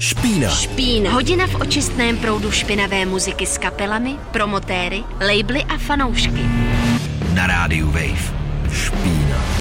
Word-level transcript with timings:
Špína. 0.00 0.48
Špína. 0.48 1.12
Hodina 1.12 1.46
v 1.46 1.54
očistném 1.54 2.16
proudu 2.16 2.50
špinavé 2.50 3.06
muziky 3.06 3.46
s 3.46 3.58
kapelami, 3.58 4.16
promotéry, 4.32 5.04
labely 5.20 5.64
a 5.64 5.78
fanoušky. 5.78 6.40
Na 7.34 7.46
rádiu 7.46 7.86
Wave. 7.86 8.32
Špína. 8.72 9.60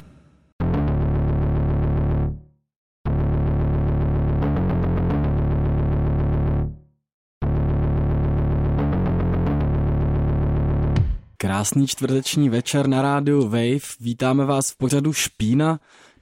Krásný 11.38 11.88
čtvrteční 11.88 12.50
večer 12.50 12.88
na 12.88 13.02
rádiu 13.02 13.44
Wave. 13.44 14.00
Vítáme 14.00 14.46
vás 14.46 14.72
v 14.72 14.78
pořadu 14.78 15.14
Špína. 15.14 15.80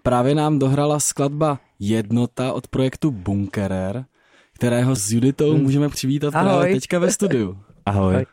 Právě 0.08 0.36
nám 0.36 0.60
dohrala 0.60 1.00
skladba 1.00 1.60
Jednota 1.80 2.54
od 2.54 2.68
projektu 2.68 3.12
Bunkerer, 3.12 4.06
kterého 4.54 4.96
s 4.96 5.12
Juditou 5.12 5.54
hmm. 5.54 5.64
můžeme 5.64 5.90
přivítat 5.90 6.36
Ahoj. 6.36 6.50
právě 6.50 6.76
teďka 6.76 7.00
ve 7.00 7.12
studiu. 7.12 7.58
Ahoj. 7.86 8.14
Ahoj. 8.14 8.26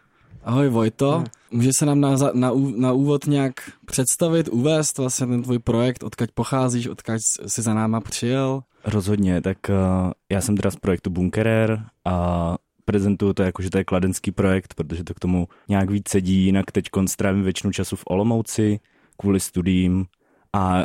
Ahoj 0.45 0.69
Vojto, 0.69 1.25
může 1.51 1.73
se 1.73 1.87
nám 1.87 2.01
na, 2.01 2.17
na, 2.35 2.53
na 2.77 2.93
úvod 2.93 3.27
nějak 3.27 3.53
představit, 3.87 4.49
uvést 4.49 4.99
vlastně 4.99 5.27
ten 5.27 5.43
tvůj 5.43 5.59
projekt, 5.59 6.03
odkaď 6.03 6.31
pocházíš, 6.35 6.87
odkaď 6.87 7.21
jsi 7.47 7.63
za 7.63 7.75
náma 7.75 8.01
přijel? 8.01 8.63
Rozhodně, 8.85 9.41
tak 9.41 9.59
uh, 9.69 10.13
já 10.33 10.41
jsem 10.41 10.57
teda 10.57 10.71
z 10.71 10.77
projektu 10.77 11.11
Bunkerer 11.11 11.85
a 12.05 12.57
prezentuju 12.85 13.33
to 13.33 13.43
jako, 13.43 13.63
že 13.63 13.71
to 13.71 13.79
je 13.79 13.85
kladenský 13.85 14.33
projekt, 14.33 14.75
protože 14.75 15.05
to 15.05 15.15
k 15.15 15.21
tomu 15.21 15.49
nějak 15.69 15.91
víc 15.91 16.09
sedí, 16.09 16.45
jinak 16.45 16.73
teď 16.73 16.85
strávím 17.07 17.43
většinu 17.43 17.73
času 17.73 17.97
v 17.97 18.05
Olomouci 18.07 18.81
kvůli 19.17 19.41
studiím 19.41 20.07
a 20.55 20.83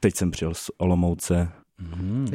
teď 0.00 0.16
jsem 0.16 0.30
přijel 0.30 0.54
z 0.54 0.70
Olomouce. 0.78 1.48
Hmm. 1.78 2.28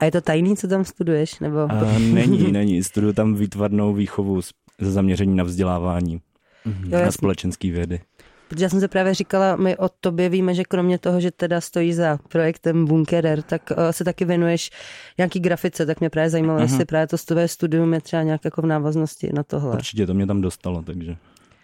A 0.00 0.04
je 0.04 0.10
to 0.10 0.20
tajný, 0.20 0.56
co 0.56 0.68
tam 0.68 0.84
studuješ? 0.84 1.38
Nebo... 1.40 1.58
A 1.58 1.98
není, 1.98 2.52
není. 2.52 2.82
Studuju 2.84 3.12
tam 3.12 3.34
výtvarnou 3.34 3.94
výchovu 3.94 4.40
ze 4.80 4.92
zaměření 4.92 5.36
na 5.36 5.44
vzdělávání 5.44 6.20
Mhm. 6.64 6.92
Jo, 6.92 7.00
na 7.04 7.12
společenské 7.12 7.70
vědy. 7.70 8.00
Protože 8.48 8.64
já 8.64 8.68
jsem 8.68 8.80
se 8.80 8.88
právě 8.88 9.14
říkala, 9.14 9.56
my 9.56 9.76
o 9.76 9.88
tobě 9.88 10.28
víme, 10.28 10.54
že 10.54 10.64
kromě 10.64 10.98
toho, 10.98 11.20
že 11.20 11.30
teda 11.30 11.60
stojí 11.60 11.92
za 11.92 12.18
projektem 12.28 12.86
Bunkerer, 12.86 13.42
tak 13.42 13.62
uh, 13.70 13.76
se 13.90 14.04
taky 14.04 14.24
věnuješ 14.24 14.70
nějaký 15.18 15.40
grafice, 15.40 15.86
tak 15.86 16.00
mě 16.00 16.10
právě 16.10 16.30
zajímalo, 16.30 16.58
Aha. 16.58 16.64
jestli 16.64 16.84
právě 16.84 17.06
to 17.06 17.16
tvé 17.18 17.48
studium 17.48 17.94
je 17.94 18.00
třeba 18.00 18.22
nějak 18.22 18.44
jako 18.44 18.62
v 18.62 18.66
návaznosti 18.66 19.30
na 19.32 19.42
tohle. 19.42 19.72
Určitě 19.72 20.06
to 20.06 20.14
mě 20.14 20.26
tam 20.26 20.40
dostalo, 20.40 20.82
takže 20.82 21.16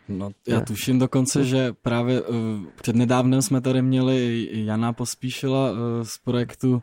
No, 0.08 0.30
já 0.48 0.60
tuším 0.60 0.98
dokonce, 0.98 1.44
že 1.44 1.72
právě 1.82 2.22
uh, 2.22 2.36
přednedávnem 2.82 3.42
jsme 3.42 3.60
tady 3.60 3.82
měli 3.82 4.48
Jana 4.52 4.92
Pospíšila 4.92 5.70
uh, 5.70 5.76
z 6.02 6.18
projektu 6.24 6.82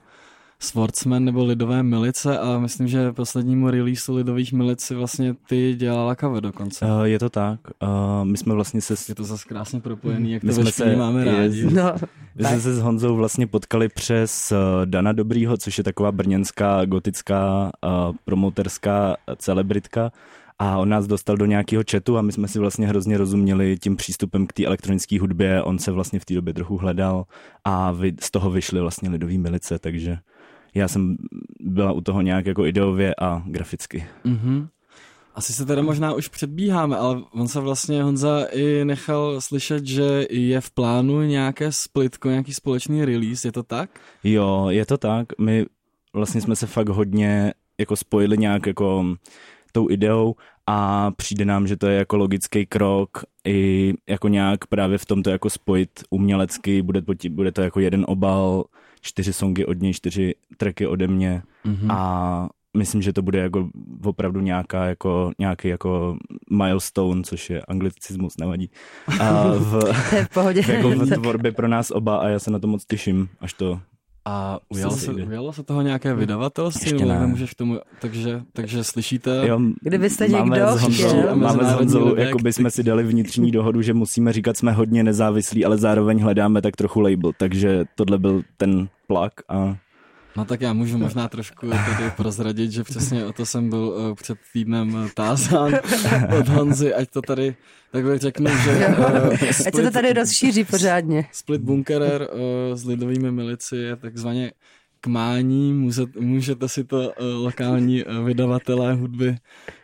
Swordsman 0.60 1.26
nebo 1.26 1.46
Lidové 1.46 1.84
milice 1.84 2.40
a 2.40 2.60
myslím, 2.60 2.88
že 2.88 3.12
poslednímu 3.14 3.70
releaseu 3.70 4.16
Lidových 4.16 4.54
milic 4.54 4.82
si 4.82 4.96
vlastně 4.96 5.36
ty 5.50 5.76
dělala 5.76 6.16
cover 6.16 6.44
dokonce. 6.44 6.86
uh, 6.86 7.02
je 7.04 7.20
to 7.20 7.30
tak. 7.30 7.60
Uh, 7.84 7.90
my 8.24 8.38
jsme 8.38 8.54
vlastně 8.54 8.82
se 8.82 8.96
Je 9.10 9.16
to 9.16 9.24
zase 9.24 9.44
krásně 9.48 9.80
propojený, 9.80 10.32
jak 10.32 10.44
My 10.44 10.54
to 10.54 10.62
jsme 10.62 10.72
se- 10.72 10.96
máme 10.96 11.26
rádi. 11.26 11.60
je- 11.60 11.72
No, 11.72 11.94
My 12.36 12.44
jsme 12.46 12.60
se 12.62 12.76
s 12.76 12.80
Honzou 12.80 13.16
vlastně 13.16 13.48
potkali 13.48 13.90
přes 13.90 14.52
uh, 14.52 14.86
Dana 14.86 15.12
Dobrýho, 15.14 15.58
což 15.58 15.78
je 15.78 15.84
taková 15.84 16.12
brněnská 16.12 16.86
gotická 16.86 17.72
uh, 18.10 18.16
promoterská 18.26 19.18
celebritka 19.38 20.12
a 20.60 20.78
on 20.78 20.90
nás 20.90 21.08
dostal 21.08 21.38
do 21.38 21.46
nějakého 21.46 21.84
chatu 21.92 22.18
a 22.18 22.22
my 22.22 22.32
jsme 22.32 22.48
si 22.48 22.60
vlastně 22.60 22.88
hrozně 22.88 23.18
rozuměli 23.18 23.78
tím 23.78 23.96
přístupem 23.96 24.48
k 24.48 24.54
té 24.54 24.66
elektronické 24.66 25.20
hudbě, 25.20 25.64
on 25.64 25.80
se 25.80 25.92
vlastně 25.92 26.20
v 26.20 26.26
té 26.26 26.34
době 26.34 26.54
trochu 26.54 26.78
hledal 26.78 27.26
a 27.64 27.92
vy, 27.92 28.14
z 28.22 28.32
toho 28.32 28.50
vyšly 28.52 28.82
vlastně 28.82 29.10
lidový 29.10 29.38
milice, 29.38 29.80
takže 29.80 30.18
já 30.76 30.88
jsem 30.88 31.18
byla 31.60 31.92
u 31.92 32.02
toho 32.02 32.22
nějak 32.22 32.46
jako 32.46 32.66
ideově 32.66 33.16
a 33.16 33.44
graficky. 33.46 34.06
Mhm. 34.24 34.68
Asi 35.36 35.54
se 35.54 35.66
teda 35.66 35.82
možná 35.82 36.14
už 36.14 36.28
předbíháme, 36.28 36.98
ale 36.98 37.22
on 37.32 37.48
se 37.48 37.60
vlastně 37.60 38.04
Honza 38.04 38.46
i 38.52 38.86
nechal 38.86 39.42
slyšet, 39.42 39.86
že 39.86 40.28
je 40.30 40.62
v 40.62 40.72
plánu 40.72 41.22
nějaké 41.22 41.72
splitko, 41.72 42.30
nějaký 42.30 42.54
společný 42.54 43.06
release, 43.06 43.48
je 43.48 43.52
to 43.52 43.64
tak? 43.64 43.90
Jo, 44.24 44.66
je 44.70 44.86
to 44.86 44.98
tak. 44.98 45.28
My 45.40 45.66
vlastně 46.14 46.42
jsme 46.42 46.56
se 46.56 46.68
fakt 46.68 46.90
hodně 46.90 47.54
jako 47.78 47.96
spojili 47.96 48.38
nějak 48.38 48.68
jako 48.68 49.06
tou 49.78 49.90
ideou 49.90 50.36
a 50.68 51.12
přijde 51.12 51.46
nám, 51.46 51.68
že 51.68 51.78
to 51.78 51.88
je 51.88 51.98
jako 51.98 52.18
logický 52.18 52.66
krok 52.66 53.10
i 53.48 53.94
jako 54.10 54.28
nějak 54.28 54.68
právě 54.68 54.98
v 54.98 55.06
tomto 55.06 55.30
jako 55.30 55.50
spojit 55.50 55.90
umělecky, 56.10 56.82
bude 56.82 57.02
bude 57.30 57.52
to 57.52 57.62
jako 57.62 57.80
jeden 57.80 58.06
obal, 58.08 58.64
čtyři 59.02 59.34
songy 59.34 59.66
od 59.66 59.82
něj, 59.82 59.94
čtyři 59.94 60.36
tracky 60.58 60.88
ode 60.88 61.08
mě 61.08 61.42
Mhm. 61.64 61.92
a 61.92 62.50
myslím, 62.78 63.02
že 63.02 63.14
to 63.14 63.22
bude 63.22 63.40
jako 63.40 63.70
opravdu 64.04 64.40
nějaká 64.42 64.86
jako, 64.86 65.32
nějaký 65.40 65.68
jako 65.68 66.18
milestone, 66.52 67.24
což 67.24 67.50
je 67.50 67.62
anglicismus, 67.62 68.38
nevadí. 68.38 68.70
A 69.20 69.48
v, 69.58 69.94
v 70.24 70.30
pohodě. 70.34 70.62
jako 70.68 70.90
v 70.90 71.10
tvorbě 71.22 71.52
pro 71.52 71.68
nás 71.68 71.92
oba 71.92 72.18
a 72.18 72.28
já 72.28 72.40
se 72.40 72.52
na 72.52 72.60
to 72.60 72.68
moc 72.68 72.86
těším, 72.86 73.30
až 73.40 73.54
to 73.54 73.80
A 74.30 74.60
ujalo 74.70 74.98
se 74.98 75.12
ujalo 75.14 75.54
se 75.54 75.64
toho 75.64 75.82
nějaké 75.82 76.14
vydavatelství? 76.14 76.92
Ještě 76.92 77.06
ne. 77.06 77.28
Můžeš 77.28 77.56
tomu, 77.56 77.80
takže, 78.02 78.42
takže 78.54 78.84
slyšíte? 78.84 79.44
Jo, 79.48 79.60
Kdybyste 79.82 80.28
máme 80.28 80.58
někdo 80.58 80.78
s 80.78 80.82
Honzou, 80.82 81.08
chtěl. 81.08 81.36
máme 81.36 81.64
s 81.64 81.72
Honzou, 81.72 82.16
jako 82.16 82.38
by 82.38 82.54
jsme 82.54 82.72
si 82.72 82.84
dali 82.84 83.04
vnitřní 83.04 83.52
dohodu, 83.52 83.82
že 83.82 83.94
musíme 83.94 84.34
říkat, 84.34 84.58
jsme 84.58 84.72
hodně 84.72 85.04
nezávislí, 85.04 85.66
ale 85.66 85.78
zároveň 85.78 86.20
hledáme 86.20 86.62
tak 86.62 86.76
trochu 86.76 87.00
label, 87.00 87.32
takže 87.38 87.86
tohle 87.96 88.18
byl 88.18 88.42
ten 88.58 88.88
plak 89.08 89.34
a 89.50 89.76
No 90.38 90.46
tak 90.46 90.62
já 90.62 90.74
můžu 90.74 90.98
možná 90.98 91.28
trošku 91.28 91.70
tady 91.70 92.12
prozradit, 92.18 92.72
že 92.72 92.84
přesně 92.84 93.26
o 93.26 93.34
to 93.34 93.46
jsem 93.46 93.70
byl 93.70 93.80
uh, 93.80 94.16
před 94.16 94.38
týdnem 94.54 94.94
uh, 94.94 95.10
tázán 95.10 95.74
od 96.40 96.48
Honzy, 96.48 96.94
ať 96.94 97.10
to 97.10 97.22
tady 97.22 97.56
takhle 97.92 98.20
řeknu, 98.20 98.52
že 98.64 98.88
uh, 98.88 99.34
Ať 99.68 99.74
se 99.76 99.82
to 99.82 99.92
tady 99.92 100.14
rozšíří 100.14 100.64
pořádně. 100.64 101.26
Split 101.32 101.62
Bunkerer 101.62 102.22
uh, 102.32 102.76
s 102.76 102.86
lidovými 102.86 103.32
milici 103.32 103.78
je 103.78 103.96
takzvaně 103.96 104.52
k 105.02 105.08
mání, 105.08 105.74
můžete, 105.74 106.20
můžete 106.20 106.70
si 106.70 106.84
to 106.84 106.98
uh, 106.98 107.26
lokální 107.44 108.06
uh, 108.06 108.26
vydavatelé 108.26 108.94
hudby 108.94 109.36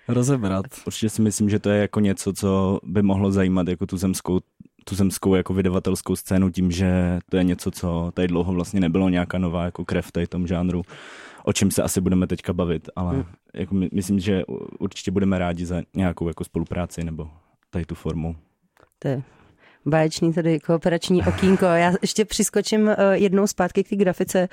rozebrat. 0.08 0.66
určitě 0.88 1.10
si 1.10 1.22
myslím, 1.22 1.50
že 1.50 1.60
to 1.60 1.70
je 1.70 1.82
jako 1.82 2.00
něco, 2.00 2.34
co 2.34 2.80
by 2.84 3.02
mohlo 3.02 3.32
zajímat 3.32 3.68
jako 3.68 3.86
tu 3.86 3.98
zemskou 3.98 4.40
tu 4.84 4.96
zemskou 4.96 5.36
jako 5.36 5.54
vydavatelskou 5.54 6.16
scénu 6.16 6.50
tím, 6.50 6.72
že 6.72 7.20
to 7.30 7.38
je 7.38 7.44
něco, 7.44 7.72
co 7.72 8.12
tady 8.14 8.28
dlouho 8.28 8.54
vlastně 8.54 8.80
nebylo 8.80 9.10
nějaká 9.10 9.38
nová 9.38 9.66
jako 9.66 9.86
krev 9.86 10.06
v 10.06 10.12
tady 10.12 10.28
tom 10.28 10.48
žánru, 10.48 10.82
o 11.44 11.54
čem 11.54 11.72
se 11.72 11.84
asi 11.84 12.02
budeme 12.02 12.28
teďka 12.28 12.54
bavit, 12.54 12.90
ale 12.96 13.14
Hmm. 13.14 13.26
jako 13.54 13.76
my, 13.76 13.90
myslím, 13.94 14.20
že 14.20 14.44
určitě 14.80 15.12
budeme 15.12 15.40
rádi 15.40 15.66
za 15.66 15.82
nějakou 15.96 16.28
jako 16.28 16.44
spolupráci 16.44 17.04
nebo 17.04 17.30
tady 17.70 17.86
tu 17.86 17.96
formu. 17.96 18.36
To 19.00 19.08
je 19.08 19.24
báječný 19.86 20.34
tady 20.34 20.60
kooperační 20.60 21.24
okýnko. 21.28 21.66
Já 21.66 21.94
ještě 22.02 22.26
přiskočím 22.26 22.82
uh, 22.82 22.94
jednou 23.12 23.48
zpátky 23.48 23.84
k 23.84 23.90
té 23.90 23.96
grafice. 23.96 24.50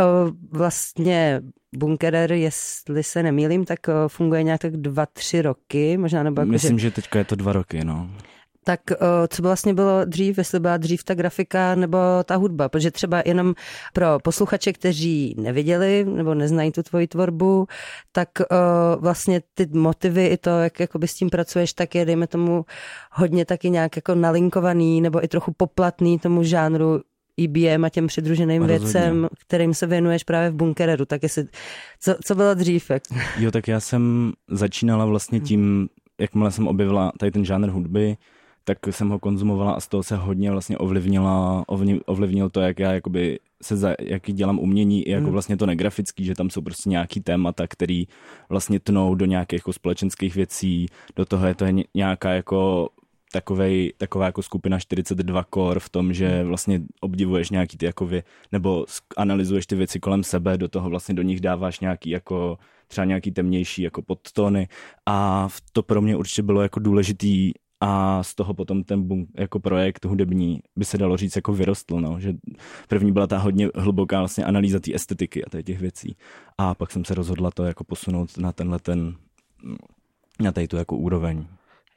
Uh, 0.00 0.30
vlastně 0.50 1.40
Bunkerer, 1.76 2.32
jestli 2.32 3.02
se 3.02 3.22
nemýlím, 3.22 3.64
tak 3.64 3.78
uh, 3.88 3.94
funguje 4.08 4.42
nějak 4.42 4.60
tak 4.60 4.76
dva, 4.76 5.06
tři 5.06 5.42
roky, 5.42 5.96
možná 5.96 6.22
nebo 6.22 6.40
jako, 6.40 6.52
Myslím, 6.52 6.78
že, 6.78 6.86
že 6.86 6.90
teďka 6.90 7.18
je 7.18 7.24
to 7.24 7.36
dva 7.36 7.52
roky, 7.52 7.84
no. 7.84 8.10
Tak 8.64 8.80
uh, 8.90 8.96
co 9.28 9.42
vlastně 9.42 9.74
bylo 9.74 10.04
dřív, 10.04 10.38
jestli 10.38 10.60
byla 10.60 10.76
dřív 10.76 11.04
ta 11.04 11.14
grafika 11.14 11.74
nebo 11.74 11.98
ta 12.24 12.36
hudba, 12.36 12.68
protože 12.68 12.90
třeba 12.90 13.22
jenom 13.26 13.54
pro 13.92 14.18
posluchače, 14.22 14.72
kteří 14.72 15.34
neviděli 15.38 16.04
nebo 16.04 16.34
neznají 16.34 16.72
tu 16.72 16.82
tvoji 16.82 17.06
tvorbu, 17.06 17.66
tak 18.12 18.28
uh, 18.40 18.46
vlastně 19.02 19.42
ty 19.54 19.66
motivy 19.72 20.26
i 20.26 20.36
to, 20.36 20.50
jak 20.50 20.80
jakoby 20.80 21.08
s 21.08 21.14
tím 21.14 21.30
pracuješ, 21.30 21.72
tak 21.72 21.94
je 21.94 22.04
dejme 22.04 22.26
tomu 22.26 22.64
hodně 23.12 23.44
taky 23.44 23.70
nějak 23.70 23.96
jako 23.96 24.14
nalinkovaný 24.14 25.00
nebo 25.00 25.24
i 25.24 25.28
trochu 25.28 25.52
poplatný 25.52 26.18
tomu 26.18 26.42
žánru 26.42 27.00
IBM 27.36 27.84
a 27.84 27.88
těm 27.88 28.06
přidruženým 28.06 28.62
Rozhodně. 28.62 28.84
věcem, 28.84 29.28
kterým 29.46 29.74
se 29.74 29.86
věnuješ 29.86 30.24
právě 30.24 30.50
v 30.50 30.54
Bunkereru. 30.54 31.04
Tak 31.04 31.22
jestli, 31.22 31.46
co, 32.00 32.14
co 32.24 32.34
bylo 32.34 32.54
dřív? 32.54 32.90
Jak? 32.90 33.02
Jo, 33.38 33.50
tak 33.50 33.68
já 33.68 33.80
jsem 33.80 34.32
začínala 34.48 35.04
vlastně 35.04 35.40
tím, 35.40 35.88
jakmile 36.20 36.50
jsem 36.50 36.68
objevila 36.68 37.12
tady 37.18 37.30
ten 37.30 37.44
žánr 37.44 37.68
hudby, 37.68 38.16
tak 38.64 38.78
jsem 38.90 39.08
ho 39.08 39.18
konzumovala 39.18 39.72
a 39.72 39.80
z 39.80 39.88
toho 39.88 40.02
se 40.02 40.16
hodně 40.16 40.50
vlastně 40.50 40.78
ovlivnila, 40.78 41.64
ovlivnil 42.06 42.50
to, 42.50 42.60
jak 42.60 42.78
já 42.78 42.92
jakoby 42.92 43.38
se 43.62 43.76
za, 43.76 43.94
jaký 44.00 44.32
dělám 44.32 44.58
umění, 44.58 45.02
i 45.02 45.10
jako 45.10 45.22
Hmm. 45.24 45.32
vlastně 45.32 45.56
to 45.56 45.66
negrafický, 45.66 46.24
že 46.24 46.34
tam 46.34 46.50
jsou 46.50 46.62
prostě 46.62 46.90
nějaký 46.90 47.20
témata, 47.20 47.66
který 47.66 48.04
vlastně 48.48 48.80
tnou 48.80 49.14
do 49.14 49.24
nějakých 49.26 49.58
jako 49.58 49.72
společenských 49.72 50.34
věcí, 50.34 50.86
do 51.16 51.24
toho 51.24 51.46
je 51.46 51.54
to 51.54 51.66
ně- 51.66 51.84
nějaká 51.94 52.30
jako 52.30 52.88
takovej, 53.32 53.92
taková 53.98 54.26
jako 54.26 54.42
skupina 54.42 54.78
42 54.78 55.44
kor 55.44 55.78
v 55.80 55.88
tom, 55.88 56.12
že 56.12 56.44
vlastně 56.44 56.80
obdivuješ 57.00 57.50
nějaký 57.50 57.76
ty 57.76 57.86
jako 57.86 58.06
vě, 58.06 58.22
nebo 58.52 58.86
analyzuješ 59.16 59.66
ty 59.66 59.74
věci 59.76 60.00
kolem 60.00 60.22
sebe, 60.24 60.58
do 60.58 60.68
toho 60.68 60.90
vlastně 60.90 61.14
do 61.14 61.22
nich 61.22 61.40
dáváš 61.40 61.80
nějaký 61.80 62.10
jako 62.10 62.58
třeba 62.88 63.04
nějaký 63.04 63.30
temnější 63.30 63.82
jako 63.82 64.02
podtóny 64.02 64.68
a 65.06 65.48
to 65.72 65.82
pro 65.82 66.02
mě 66.02 66.16
určitě 66.16 66.42
bylo 66.42 66.62
jako 66.62 66.80
důležitý 66.80 67.52
a 67.84 68.22
z 68.22 68.34
toho 68.34 68.54
potom 68.54 68.84
ten 68.84 69.02
bunk, 69.02 69.28
jako 69.34 69.60
projekt 69.60 70.04
hudební 70.04 70.60
by 70.76 70.84
se 70.84 70.98
dalo 70.98 71.16
říct 71.16 71.36
jako 71.36 71.52
vyrostl, 71.52 72.00
no, 72.00 72.20
že 72.20 72.34
první 72.88 73.12
byla 73.12 73.26
ta 73.26 73.38
hodně 73.38 73.68
hluboká 73.74 74.18
vlastně 74.18 74.44
analýza 74.44 74.80
té 74.80 74.94
estetiky 74.94 75.44
a 75.44 75.62
těch 75.62 75.80
věcí 75.80 76.16
a 76.58 76.74
pak 76.74 76.90
jsem 76.90 77.04
se 77.04 77.14
rozhodla 77.14 77.50
to 77.50 77.64
jako 77.64 77.84
posunout 77.84 78.38
na 78.38 78.52
tenhle 78.52 78.78
ten, 78.78 79.16
na 80.40 80.52
tady 80.52 80.68
tu 80.68 80.76
jako 80.76 80.96
úroveň. 80.96 81.46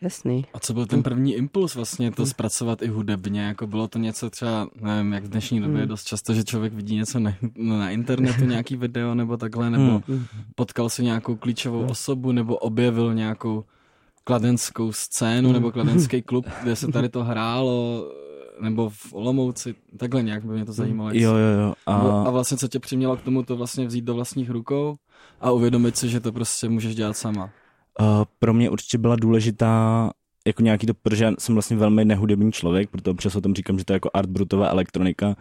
Jasný. 0.02 0.46
A 0.54 0.60
co 0.60 0.74
byl 0.74 0.86
ten 0.86 1.04
první 1.04 1.36
impuls 1.36 1.76
vlastně 1.76 2.12
to 2.12 2.26
zpracovat 2.26 2.82
i 2.82 2.88
hudebně? 2.88 3.42
Jako 3.42 3.68
bylo 3.68 3.88
to 3.88 4.00
něco 4.00 4.30
třeba, 4.30 4.68
nevím, 4.82 5.14
jak 5.14 5.24
v 5.24 5.30
dnešní 5.30 5.62
době 5.62 5.82
je 5.82 5.86
dost 5.86 6.04
často, 6.04 6.34
že 6.34 6.44
člověk 6.44 6.74
vidí 6.74 6.96
něco 6.96 7.20
na, 7.20 7.34
na 7.58 7.90
internetu, 7.90 8.46
nějaký 8.46 8.76
video 8.76 9.16
nebo 9.16 9.38
takhle, 9.38 9.70
nebo 9.70 10.02
potkal 10.56 10.90
si 10.90 11.04
nějakou 11.04 11.36
klíčovou 11.36 11.86
osobu, 11.86 12.32
nebo 12.32 12.58
objevil 12.58 13.14
nějakou 13.14 13.64
kladenskou 14.26 14.92
scénu 14.92 15.52
nebo 15.52 15.72
kladenský 15.72 16.22
klub, 16.22 16.46
kde 16.64 16.76
se 16.76 16.88
tady 16.88 17.10
to 17.10 17.24
hrálo, 17.24 18.06
nebo 18.62 18.90
v 18.90 19.14
Olomouci, 19.14 19.76
takhle 19.98 20.24
nějak 20.24 20.46
by 20.46 20.54
mě 20.54 20.66
to 20.66 20.74
zajímalo. 20.74 21.10
Jo, 21.14 21.36
jo, 21.36 21.60
jo. 21.62 21.74
A, 21.86 21.94
A 22.28 22.30
vlastně 22.30 22.58
co 22.58 22.68
tě 22.68 22.80
přimělo 22.80 23.18
k 23.18 23.22
tomu 23.22 23.44
to 23.44 23.56
vlastně 23.56 23.86
vzít 23.86 24.06
do 24.06 24.14
vlastních 24.14 24.50
rukou 24.50 24.96
a 25.42 25.52
uvědomit 25.52 25.98
si, 25.98 26.10
že 26.10 26.20
to 26.20 26.32
prostě 26.32 26.70
můžeš 26.70 26.96
dělat 26.96 27.18
sama. 27.18 27.50
Uh, 28.02 28.08
pro 28.40 28.54
mě 28.54 28.70
určitě 28.70 28.98
byla 28.98 29.16
důležitá 29.16 30.12
jako 30.48 30.62
nějaký 30.62 30.88
to, 30.88 30.94
protože 30.94 31.24
já 31.24 31.32
jsem 31.40 31.56
vlastně 31.56 31.78
velmi 31.78 32.06
nehudební 32.06 32.52
člověk, 32.52 32.90
proto 32.90 33.12
občas 33.12 33.36
o 33.36 33.42
tom 33.42 33.56
říkám, 33.56 33.80
že 33.80 33.86
to 33.86 33.94
je 33.94 33.96
jako 33.96 34.10
art 34.14 34.30
brutová 34.30 34.68
elektronika, 34.68 35.36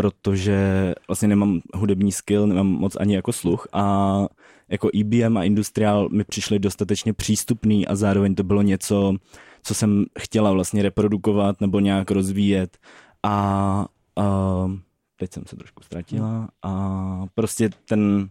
protože 0.00 0.92
vlastně 1.08 1.28
nemám 1.28 1.60
hudební 1.74 2.12
skill, 2.12 2.46
nemám 2.46 2.66
moc 2.66 2.96
ani 3.00 3.14
jako 3.14 3.32
sluch 3.32 3.68
a 3.72 4.26
jako 4.68 4.90
EBM 5.00 5.36
a 5.36 5.44
industriál 5.44 6.08
mi 6.08 6.24
přišly 6.24 6.58
dostatečně 6.58 7.12
přístupný 7.12 7.86
a 7.86 7.96
zároveň 7.96 8.34
to 8.34 8.42
bylo 8.42 8.62
něco, 8.62 9.14
co 9.62 9.74
jsem 9.74 10.04
chtěla 10.18 10.52
vlastně 10.52 10.82
reprodukovat 10.82 11.60
nebo 11.60 11.80
nějak 11.80 12.10
rozvíjet 12.10 12.78
a 13.22 13.86
uh, 14.18 14.72
teď 15.16 15.32
jsem 15.32 15.42
se 15.46 15.56
trošku 15.56 15.82
ztratila 15.82 16.48
a 16.62 17.24
prostě 17.34 17.70
ten 17.88 18.30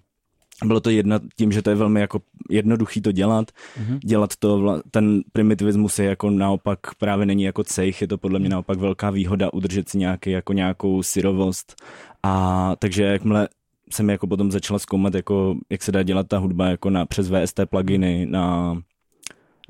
bylo 0.66 0.80
to 0.80 0.90
jedna 0.90 1.20
tím, 1.36 1.52
že 1.52 1.62
to 1.62 1.70
je 1.70 1.76
velmi 1.76 2.00
jako 2.00 2.22
jednoduchý 2.50 3.02
to 3.02 3.12
dělat. 3.12 3.52
Mm-hmm. 3.52 4.00
Dělat 4.00 4.36
to, 4.40 4.82
ten 4.92 5.22
primitivismus 5.32 6.00
je 6.00 6.06
jako 6.06 6.30
naopak 6.30 6.80
právě 6.98 7.26
není 7.26 7.44
jako 7.44 7.64
cejch, 7.64 8.02
je 8.02 8.08
to 8.08 8.18
podle 8.18 8.40
mě 8.40 8.50
naopak 8.50 8.80
velká 8.80 9.10
výhoda 9.10 9.54
udržet 9.54 9.90
si 9.90 9.98
nějaký, 9.98 10.32
jako 10.32 10.54
nějakou 10.54 11.04
syrovost. 11.04 11.76
A 12.24 12.76
takže 12.80 13.04
jakmile 13.04 13.48
jsem 13.92 14.10
jako 14.10 14.28
potom 14.28 14.52
začala 14.52 14.80
zkoumat, 14.80 15.14
jako, 15.14 15.56
jak 15.70 15.84
se 15.84 15.92
dá 15.92 16.04
dělat 16.04 16.28
ta 16.28 16.38
hudba 16.38 16.68
jako 16.68 16.90
na, 16.90 17.06
přes 17.06 17.30
VST 17.30 17.60
pluginy 17.70 18.26
na 18.30 18.76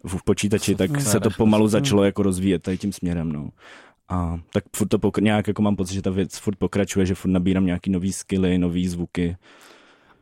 v 0.04 0.24
počítači, 0.24 0.76
tak 0.76 1.02
se 1.02 1.20
to 1.20 1.30
pomalu 1.30 1.68
začalo 1.68 2.04
jako 2.04 2.24
rozvíjet 2.24 2.64
tady 2.64 2.78
tím 2.78 2.94
směrem. 2.94 3.32
No. 3.32 3.50
A 4.10 4.40
tak 4.54 4.64
furt 4.76 4.88
to 4.88 4.98
pokr- 4.98 5.24
nějak 5.24 5.48
jako 5.48 5.62
mám 5.62 5.76
pocit, 5.76 5.94
že 5.94 6.02
ta 6.02 6.10
věc 6.10 6.38
furt 6.38 6.56
pokračuje, 6.56 7.06
že 7.06 7.16
furt 7.16 7.32
nabírám 7.32 7.66
nějaký 7.66 7.90
nový 7.90 8.14
skilly, 8.14 8.58
nový 8.58 8.88
zvuky. 8.88 9.38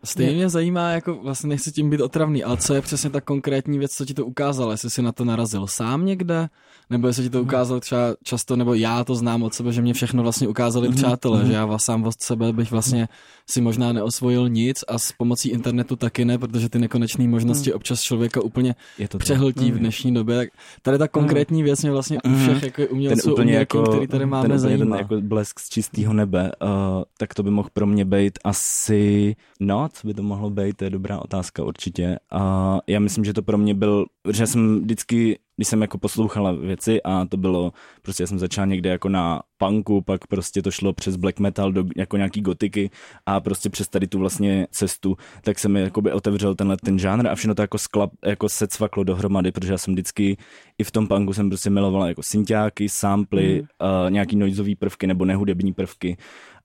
Stejně 0.03 0.35
mě 0.35 0.49
zajímá, 0.49 0.89
jako 0.89 1.13
vlastně 1.13 1.49
nechci 1.49 1.71
tím 1.71 1.89
být 1.89 2.01
otravný, 2.01 2.43
ale 2.43 2.57
co 2.57 2.73
je 2.73 2.81
přesně 2.81 3.09
ta 3.09 3.21
konkrétní 3.21 3.79
věc, 3.79 3.91
co 3.91 4.05
ti 4.05 4.13
to 4.13 4.25
ukázalo? 4.25 4.71
Jestli 4.71 4.89
jsi 4.89 5.01
na 5.01 5.11
to 5.11 5.25
narazil 5.25 5.67
sám 5.67 6.05
někde, 6.05 6.49
nebo 6.89 7.07
jestli 7.07 7.23
ti 7.23 7.29
to 7.29 7.41
ukázal 7.41 7.79
třeba 7.79 8.15
často, 8.23 8.55
nebo 8.55 8.73
já 8.73 9.03
to 9.03 9.15
znám 9.15 9.43
od 9.43 9.53
sebe, 9.53 9.71
že 9.71 9.81
mě 9.81 9.93
všechno 9.93 10.23
vlastně 10.23 10.47
ukázali 10.47 10.89
přátelé, 10.89 11.45
že 11.45 11.53
já 11.53 11.65
vás 11.65 11.83
sám 11.83 12.03
od 12.03 12.21
sebe 12.21 12.53
bych 12.53 12.71
vlastně 12.71 13.07
si 13.49 13.61
možná 13.61 13.93
neosvojil 13.93 14.49
nic 14.49 14.83
a 14.87 14.99
s 14.99 15.11
pomocí 15.11 15.49
internetu 15.49 15.95
taky 15.95 16.25
ne, 16.25 16.37
protože 16.37 16.69
ty 16.69 16.79
nekonečné 16.79 17.27
možnosti 17.27 17.73
občas 17.73 18.01
člověka 18.01 18.41
úplně 18.41 18.75
Je 18.97 19.07
to 19.07 19.17
přehltí 19.17 19.71
v 19.71 19.79
dnešní 19.79 20.13
době. 20.13 20.37
Tak 20.37 20.49
tady 20.81 20.97
ta 20.97 21.07
konkrétní 21.07 21.63
věc 21.63 21.81
mě 21.81 21.91
vlastně 21.91 22.19
u 22.21 22.37
všech 22.37 22.63
jako 22.63 22.81
ten 22.81 22.87
umělců, 22.91 23.31
úplně 23.31 23.43
umělkyň, 23.43 23.79
jako, 23.79 23.91
který 23.91 24.07
tady 24.07 24.25
máme, 24.25 24.41
ten, 24.41 24.51
úplně 24.51 24.59
zajímá. 24.59 24.97
ten 24.97 25.05
jako 25.05 25.21
blesk 25.21 25.59
z 25.59 25.69
čistého 25.69 26.13
nebe, 26.13 26.51
uh, 26.61 26.69
tak 27.17 27.33
to 27.33 27.43
by 27.43 27.51
mohl 27.51 27.69
pro 27.73 27.85
mě 27.85 28.05
být 28.05 28.39
asi, 28.43 29.35
no, 29.59 29.89
co 29.97 30.07
by 30.07 30.13
to 30.13 30.23
mohlo 30.23 30.49
být, 30.49 30.77
to 30.77 30.83
je 30.83 30.89
dobrá 30.89 31.19
otázka 31.19 31.63
určitě. 31.63 32.19
A 32.31 32.77
já 32.87 32.99
myslím, 32.99 33.25
že 33.25 33.33
to 33.33 33.41
pro 33.41 33.57
mě 33.57 33.73
byl, 33.73 34.05
že 34.31 34.47
jsem 34.47 34.81
vždycky, 34.81 35.39
když 35.55 35.67
jsem 35.67 35.81
jako 35.81 35.97
poslouchala 35.97 36.51
věci 36.51 37.03
a 37.03 37.25
to 37.25 37.37
bylo, 37.37 37.73
prostě 38.01 38.23
já 38.23 38.27
jsem 38.27 38.39
začal 38.39 38.67
někde 38.67 38.89
jako 38.89 39.09
na 39.09 39.41
punku, 39.57 40.01
pak 40.01 40.27
prostě 40.27 40.61
to 40.61 40.71
šlo 40.71 40.93
přes 40.93 41.15
black 41.15 41.39
metal 41.39 41.71
do 41.71 41.83
jako 41.95 42.17
nějaký 42.17 42.41
gotiky 42.41 42.89
a 43.25 43.39
prostě 43.39 43.69
přes 43.69 43.87
tady 43.87 44.07
tu 44.07 44.19
vlastně 44.19 44.67
cestu, 44.71 45.17
tak 45.41 45.59
se 45.59 45.69
mi 45.69 45.81
jakoby 45.81 46.11
otevřel 46.11 46.55
tenhle 46.55 46.77
ten 46.77 46.99
žánr 46.99 47.27
a 47.27 47.35
všechno 47.35 47.55
to 47.55 47.61
jako 47.61 47.77
sklap, 47.77 48.11
jako 48.25 48.49
se 48.49 48.67
cvaklo 48.67 49.03
dohromady, 49.03 49.51
protože 49.51 49.73
já 49.73 49.77
jsem 49.77 49.93
vždycky 49.93 50.37
i 50.77 50.83
v 50.83 50.91
tom 50.91 51.07
punku 51.07 51.33
jsem 51.33 51.49
prostě 51.49 51.69
milovala 51.69 52.07
jako 52.07 52.23
synťáky, 52.23 52.89
samply, 52.89 53.61
mm. 53.61 53.67
uh, 54.05 54.11
nějaký 54.11 54.35
noizový 54.35 54.75
prvky 54.75 55.07
nebo 55.07 55.25
nehudební 55.25 55.73
prvky 55.73 56.17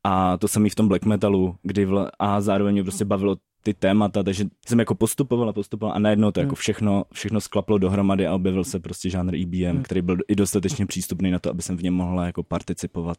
a 0.05 0.37
to 0.37 0.49
i 0.67 0.71
v 0.71 0.75
tom 0.75 0.89
black 0.89 1.05
metalu, 1.05 1.57
kdy 1.63 1.85
vla, 1.85 2.11
a 2.19 2.41
zároveň 2.41 2.73
mě 2.75 2.83
prostě 2.83 3.05
bavilo 3.05 3.37
ty 3.63 3.75
témata, 3.75 4.23
takže 4.23 4.45
jsem 4.67 4.79
jako 4.79 4.95
postupoval 4.95 5.49
a 5.49 5.53
postupoval 5.53 5.97
a 5.97 5.99
najednou 5.99 6.31
to 6.31 6.41
jako 6.41 6.55
všechno, 6.55 7.05
všechno 7.13 7.41
sklaplo 7.41 7.79
dohromady 7.79 8.27
a 8.27 8.35
objevil 8.35 8.65
se 8.65 8.81
prostě 8.81 9.11
žánr 9.11 9.35
EBM, 9.35 9.83
který 9.83 10.03
byl 10.03 10.17
i 10.29 10.35
dostatečně 10.35 10.87
přístupný 10.87 11.31
na 11.31 11.39
to, 11.39 11.51
aby 11.51 11.63
jsem 11.63 11.77
v 11.77 11.83
něm 11.83 11.95
mohla 11.95 12.27
jako 12.27 12.43
participovat. 12.43 13.19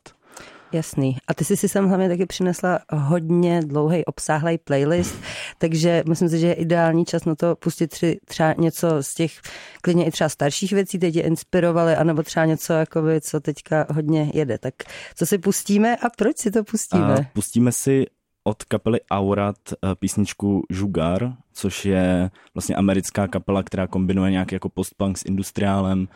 Jasný. 0.74 1.18
A 1.28 1.34
ty 1.34 1.46
jsi 1.46 1.58
si 1.58 1.70
sem 1.70 1.88
hlavně 1.88 2.10
taky 2.10 2.26
přinesla 2.26 2.80
hodně 2.94 3.62
dlouhý 3.66 4.06
obsáhlý 4.06 4.58
playlist, 4.58 5.16
takže 5.58 6.04
myslím 6.08 6.30
si, 6.30 6.40
že 6.40 6.48
je 6.48 6.54
ideální 6.54 7.06
čas 7.06 7.26
na 7.26 7.36
to 7.36 7.56
pustit 7.56 7.88
tři, 7.88 8.20
třeba 8.26 8.54
něco 8.58 9.04
z 9.04 9.14
těch 9.14 9.42
klidně 9.82 10.06
i 10.06 10.12
třeba 10.12 10.30
starších 10.30 10.72
věcí, 10.72 11.00
teď 11.00 11.16
je 11.16 11.24
inspirovaly, 11.24 11.96
anebo 11.96 12.24
třeba 12.24 12.46
něco, 12.46 12.74
jakoby, 12.74 13.22
co 13.22 13.40
teďka 13.40 13.86
hodně 13.90 14.32
jede. 14.34 14.58
Tak 14.58 14.74
co 15.16 15.26
si 15.26 15.38
pustíme 15.38 15.96
a 15.96 16.10
proč 16.18 16.38
si 16.38 16.52
to 16.52 16.64
pustíme? 16.64 17.16
A 17.16 17.26
pustíme 17.34 17.72
si 17.72 18.06
od 18.44 18.64
kapely 18.64 19.00
Aurat 19.12 19.56
eh, 19.72 19.96
písničku 19.96 20.66
Žugar, 20.70 21.34
což 21.54 21.86
je 21.86 22.32
vlastně 22.54 22.76
americká 22.76 23.28
kapela, 23.28 23.64
která 23.64 23.88
kombinuje 23.88 24.32
nějaký 24.32 24.56
jako 24.56 24.70
postpunk 24.70 25.18
s 25.18 25.26
industriálem. 25.26 26.08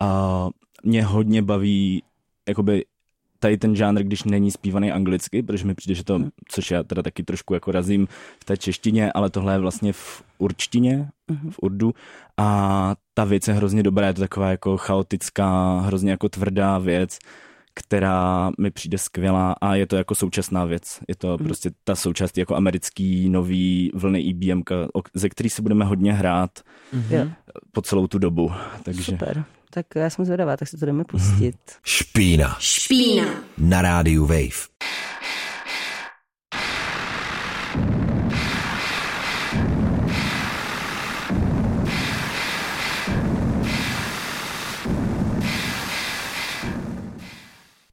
A 0.00 0.48
mě 0.82 1.04
hodně 1.04 1.42
baví 1.42 2.02
jakoby 2.48 2.84
tady 3.38 3.58
ten 3.58 3.76
žánr, 3.76 4.02
když 4.02 4.24
není 4.24 4.50
zpívaný 4.50 4.92
anglicky, 4.92 5.42
protože 5.42 5.66
mi 5.66 5.74
přijde, 5.74 5.94
že 5.94 6.04
to, 6.04 6.20
což 6.48 6.70
já 6.70 6.82
teda 6.82 7.02
taky 7.02 7.22
trošku 7.22 7.54
jako 7.54 7.72
razím 7.72 8.08
v 8.40 8.44
té 8.44 8.56
češtině, 8.56 9.12
ale 9.12 9.30
tohle 9.30 9.54
je 9.54 9.58
vlastně 9.58 9.92
v 9.92 10.22
určtině, 10.38 11.08
v 11.50 11.58
urdu. 11.62 11.94
A 12.36 12.94
ta 13.14 13.24
věc 13.24 13.48
je 13.48 13.54
hrozně 13.54 13.82
dobrá, 13.82 14.06
je 14.06 14.14
to 14.14 14.20
taková 14.20 14.50
jako 14.50 14.76
chaotická, 14.76 15.80
hrozně 15.80 16.10
jako 16.10 16.28
tvrdá 16.28 16.78
věc, 16.78 17.18
která 17.78 18.50
mi 18.60 18.70
přijde 18.70 18.98
skvělá 18.98 19.52
a 19.60 19.74
je 19.74 19.86
to 19.86 19.96
jako 19.96 20.14
současná 20.14 20.64
věc. 20.64 21.00
Je 21.08 21.16
to 21.16 21.38
prostě 21.38 21.70
ta 21.84 21.94
součást 21.94 22.38
jako 22.38 22.56
americký 22.56 23.28
nový 23.28 23.90
vlny 23.94 24.20
IBM, 24.20 24.62
ze 25.14 25.28
který 25.28 25.50
se 25.50 25.62
budeme 25.62 25.84
hodně 25.84 26.12
hrát 26.12 26.50
Jo, 27.10 27.26
po 27.72 27.82
celou 27.82 28.06
tu 28.06 28.18
dobu. 28.18 28.52
Takže 28.82 29.04
super. 29.04 29.44
Tak 29.70 29.86
já 29.94 30.10
jsem 30.10 30.24
zvědavá, 30.24 30.56
tak 30.56 30.68
si 30.68 30.76
to 30.76 30.86
jdeme 30.86 31.04
pustit. 31.04 31.56
Špína. 31.84 32.56
Špína. 32.58 33.24
Na 33.58 33.82
rádiu 33.82 34.26
Wave. 34.26 34.77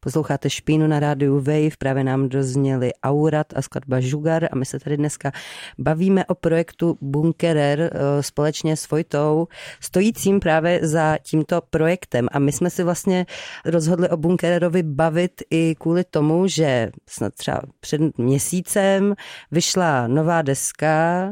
Posloucháte 0.05 0.49
Špínu 0.49 0.87
na 0.87 0.99
rádiu 0.99 1.35
Wave, 1.35 1.77
právě 1.79 2.03
nám 2.03 2.29
dozněli 2.29 2.91
Aurat 3.03 3.47
a 3.55 3.61
skladba 3.61 3.99
Žugar 3.99 4.47
a 4.51 4.55
my 4.55 4.65
se 4.65 4.79
tady 4.79 4.97
dneska 4.97 5.31
bavíme 5.77 6.25
o 6.25 6.35
projektu 6.35 6.97
Bunkerer 7.01 7.79
eh, 7.81 8.23
společně 8.23 8.77
s 8.77 8.89
Vojtou, 8.89 9.47
stojícím 9.79 10.39
právě 10.39 10.87
za 10.87 11.17
tímto 11.21 11.61
projektem. 11.69 12.27
A 12.31 12.39
my 12.39 12.51
jsme 12.51 12.69
si 12.69 12.83
vlastně 12.83 13.25
rozhodli 13.65 14.09
o 14.09 14.17
Bunkererovi 14.17 14.83
bavit 14.83 15.41
i 15.49 15.75
kvůli 15.79 16.03
tomu, 16.03 16.47
že 16.47 16.91
snad 17.07 17.33
třeba 17.33 17.61
před 17.79 18.17
měsícem 18.17 19.15
vyšla 19.51 20.07
nová 20.07 20.41
deska, 20.41 21.31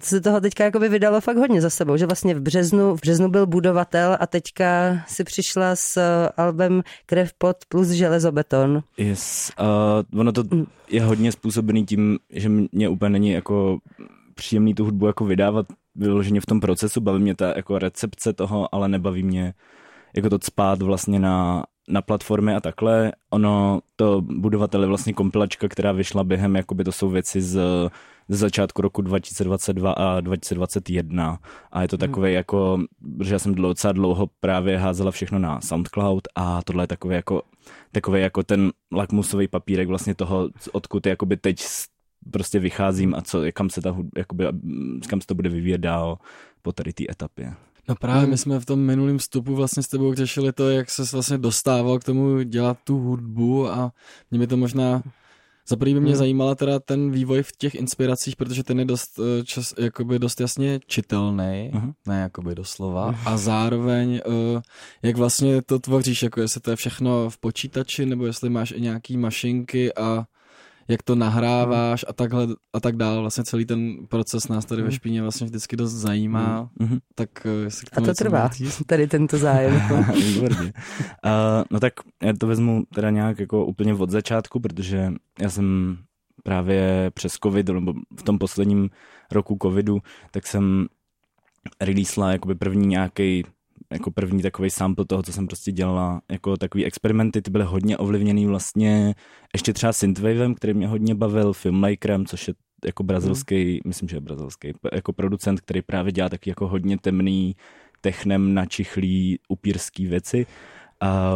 se 0.00 0.20
toho 0.20 0.40
teďka 0.40 0.64
jakoby 0.64 0.88
vydalo 0.88 1.20
fakt 1.20 1.36
hodně 1.36 1.60
za 1.60 1.70
sebou, 1.70 1.96
že 1.96 2.06
vlastně 2.06 2.34
v 2.34 2.40
březnu, 2.40 2.96
v 2.96 3.00
březnu 3.00 3.28
byl 3.28 3.46
budovatel 3.46 4.16
a 4.20 4.26
teďka 4.26 4.98
si 5.06 5.24
přišla 5.24 5.76
s 5.76 5.98
albem 6.36 6.82
Krev 7.06 7.32
pod 7.38 7.56
plus 7.68 7.88
železobeton. 8.12 8.82
Yes. 8.96 9.52
Uh, 9.60 10.20
ono 10.20 10.32
to 10.32 10.44
je 10.88 11.02
hodně 11.02 11.32
způsobený 11.32 11.86
tím, 11.86 12.18
že 12.30 12.48
mě 12.48 12.88
úplně 12.88 13.10
není 13.10 13.30
jako 13.30 13.78
příjemný 14.34 14.74
tu 14.74 14.84
hudbu 14.84 15.06
jako 15.06 15.24
vydávat 15.24 15.66
vyloženě 15.94 16.40
v 16.40 16.46
tom 16.46 16.60
procesu, 16.60 17.00
baví 17.00 17.22
mě 17.22 17.34
ta 17.34 17.52
jako 17.56 17.78
recepce 17.78 18.32
toho, 18.32 18.74
ale 18.74 18.88
nebaví 18.88 19.22
mě 19.22 19.54
jako 20.16 20.30
to 20.30 20.38
spát 20.42 20.82
vlastně 20.82 21.18
na, 21.18 21.64
na 21.88 22.02
platformy 22.02 22.54
a 22.54 22.60
takhle. 22.60 23.12
Ono, 23.30 23.80
to 23.96 24.20
budovatel 24.20 24.80
je 24.82 24.88
vlastně 24.88 25.12
kompilačka, 25.12 25.68
která 25.68 25.92
vyšla 25.92 26.24
během, 26.24 26.56
jakoby 26.56 26.84
to 26.84 26.92
jsou 26.92 27.08
věci 27.08 27.42
z 27.42 27.60
ze 28.28 28.36
začátku 28.36 28.82
roku 28.82 29.02
2022 29.02 29.92
a 29.92 30.20
2021 30.20 31.38
a 31.72 31.82
je 31.82 31.88
to 31.88 31.96
takové 31.96 32.28
hmm. 32.28 32.34
jako, 32.34 32.78
že 33.22 33.34
já 33.34 33.38
jsem 33.38 33.54
docela 33.54 33.92
dlouho 33.92 34.28
právě 34.40 34.78
házela 34.78 35.10
všechno 35.10 35.38
na 35.38 35.60
SoundCloud 35.60 36.28
a 36.34 36.62
tohle 36.62 36.82
je 36.82 36.88
takové 36.88 37.14
jako, 37.14 37.42
takové 37.92 38.20
jako 38.20 38.42
ten 38.42 38.72
lakmusový 38.92 39.48
papírek 39.48 39.88
vlastně 39.88 40.14
toho, 40.14 40.48
odkud 40.72 41.06
jakoby 41.06 41.36
teď 41.36 41.64
prostě 42.30 42.58
vycházím 42.58 43.14
a 43.14 43.22
co, 43.22 43.42
kam 43.54 43.70
se 43.70 43.80
ta, 43.80 43.96
jakoby, 44.16 44.44
kam 45.08 45.20
se 45.20 45.26
to 45.26 45.34
bude 45.34 45.48
vyvíjet 45.48 45.78
dál 45.78 46.18
po 46.62 46.72
tady 46.72 46.92
té 46.92 47.04
etapě. 47.10 47.54
No 47.88 47.94
právě 47.94 48.26
my 48.26 48.38
jsme 48.38 48.60
v 48.60 48.66
tom 48.66 48.80
minulém 48.80 49.18
vstupu 49.18 49.54
vlastně 49.54 49.82
s 49.82 49.88
tebou 49.88 50.14
řešili 50.14 50.52
to, 50.52 50.70
jak 50.70 50.90
se 50.90 51.02
vlastně 51.12 51.38
dostával 51.38 51.98
k 51.98 52.04
tomu 52.04 52.42
dělat 52.42 52.78
tu 52.84 52.98
hudbu 52.98 53.68
a 53.68 53.92
mě 54.30 54.40
by 54.40 54.46
to 54.46 54.56
možná 54.56 55.02
za 55.68 55.76
prvý 55.76 55.94
by 55.94 56.00
mě 56.00 56.10
hmm. 56.10 56.18
zajímala 56.18 56.54
teda 56.54 56.78
ten 56.78 57.10
vývoj 57.10 57.42
v 57.42 57.52
těch 57.58 57.74
inspiracích, 57.74 58.36
protože 58.36 58.62
ten 58.64 58.78
je 58.78 58.84
dost, 58.84 59.18
eh, 59.18 59.44
čas, 59.44 59.74
jakoby 59.78 60.18
dost 60.18 60.40
jasně 60.40 60.80
čitelný, 60.86 61.70
uh-huh. 61.74 61.92
ne 62.06 62.20
jakoby 62.20 62.54
doslova, 62.54 63.12
uh-huh. 63.12 63.18
a 63.26 63.36
zároveň 63.36 64.20
uh, 64.26 64.60
jak 65.02 65.16
vlastně 65.16 65.62
to 65.62 65.78
tvoříš, 65.78 66.22
jako 66.22 66.40
jestli 66.40 66.60
to 66.60 66.70
je 66.70 66.76
všechno 66.76 67.30
v 67.30 67.38
počítači, 67.38 68.06
nebo 68.06 68.26
jestli 68.26 68.50
máš 68.50 68.70
i 68.70 68.80
nějaký 68.80 69.16
mašinky 69.16 69.94
a 69.94 70.24
jak 70.88 71.02
to 71.02 71.14
nahráváš 71.14 72.04
a 72.08 72.12
takhle 72.12 72.46
a 72.72 72.80
tak 72.80 72.96
dál. 72.96 73.20
Vlastně 73.20 73.44
celý 73.44 73.64
ten 73.64 74.06
proces 74.08 74.48
nás 74.48 74.64
tady 74.64 74.82
ve 74.82 74.88
mhm. 74.88 74.96
špíně 74.96 75.22
vlastně 75.22 75.46
vždycky 75.46 75.76
dost 75.76 75.92
zajímá. 75.92 76.70
Mm-hmm. 76.80 76.98
Tak 77.14 77.46
eh, 77.46 77.70
k 77.90 77.98
A 77.98 78.00
to 78.00 78.14
trvá, 78.14 78.50
tady 78.86 79.06
tento 79.06 79.38
zájem. 79.38 79.82
Výborně. 80.14 80.72
uh, 81.24 81.64
no 81.70 81.80
tak 81.80 81.92
já 82.22 82.32
to 82.38 82.46
vezmu 82.46 82.82
teda 82.94 83.10
nějak 83.10 83.38
jako 83.38 83.66
úplně 83.66 83.94
od 83.94 84.10
začátku, 84.10 84.60
protože 84.60 85.12
já 85.40 85.50
jsem 85.50 85.98
právě 86.42 87.10
přes 87.14 87.32
covid, 87.32 87.68
nebo 87.68 87.94
v 88.18 88.22
tom 88.22 88.38
posledním 88.38 88.90
roku 89.32 89.58
covidu, 89.62 89.98
tak 90.30 90.46
jsem 90.46 90.86
releasela 91.80 92.32
jakoby 92.32 92.54
první 92.54 92.86
nějaký 92.86 93.44
jako 93.92 94.10
první 94.10 94.42
takový 94.42 94.70
sample 94.70 95.04
toho, 95.04 95.22
co 95.22 95.32
jsem 95.32 95.46
prostě 95.46 95.72
dělala, 95.72 96.22
jako 96.30 96.56
takový 96.56 96.84
experimenty, 96.84 97.42
ty 97.42 97.50
byly 97.50 97.64
hodně 97.64 97.96
ovlivněný 97.96 98.46
vlastně 98.46 99.14
ještě 99.54 99.72
třeba 99.72 99.92
synthwavem, 99.92 100.54
který 100.54 100.74
mě 100.74 100.88
hodně 100.88 101.14
bavil, 101.14 101.52
filmmakerem, 101.52 102.26
což 102.26 102.48
je 102.48 102.54
jako 102.84 103.02
brazilský, 103.02 103.74
mm. 103.74 103.80
myslím, 103.86 104.08
že 104.08 104.16
je 104.16 104.20
brazilský, 104.20 104.72
jako 104.92 105.12
producent, 105.12 105.60
který 105.60 105.82
právě 105.82 106.12
dělá 106.12 106.28
taky 106.28 106.50
jako 106.50 106.68
hodně 106.68 106.98
temný, 106.98 107.56
technem 108.00 108.54
načichlý, 108.54 109.38
upírský 109.48 110.06
věci. 110.06 110.46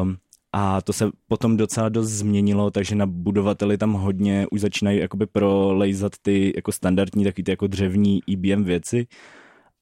Um, 0.03 0.17
a 0.53 0.81
to 0.81 0.93
se 0.93 1.11
potom 1.29 1.57
docela 1.57 1.89
dost 1.89 2.11
změnilo, 2.11 2.71
takže 2.71 2.95
na 2.95 3.07
budovateli 3.07 3.79
tam 3.79 3.93
hodně 3.93 4.47
už 4.51 4.61
začínají 4.61 4.99
jakoby 4.99 5.27
prolejzat 5.27 6.13
ty 6.23 6.53
jako 6.57 6.73
standardní, 6.73 7.25
taky 7.25 7.43
ty 7.43 7.51
jako 7.51 7.67
dřevní 7.67 8.21
IBM 8.27 8.65
věci 8.65 9.07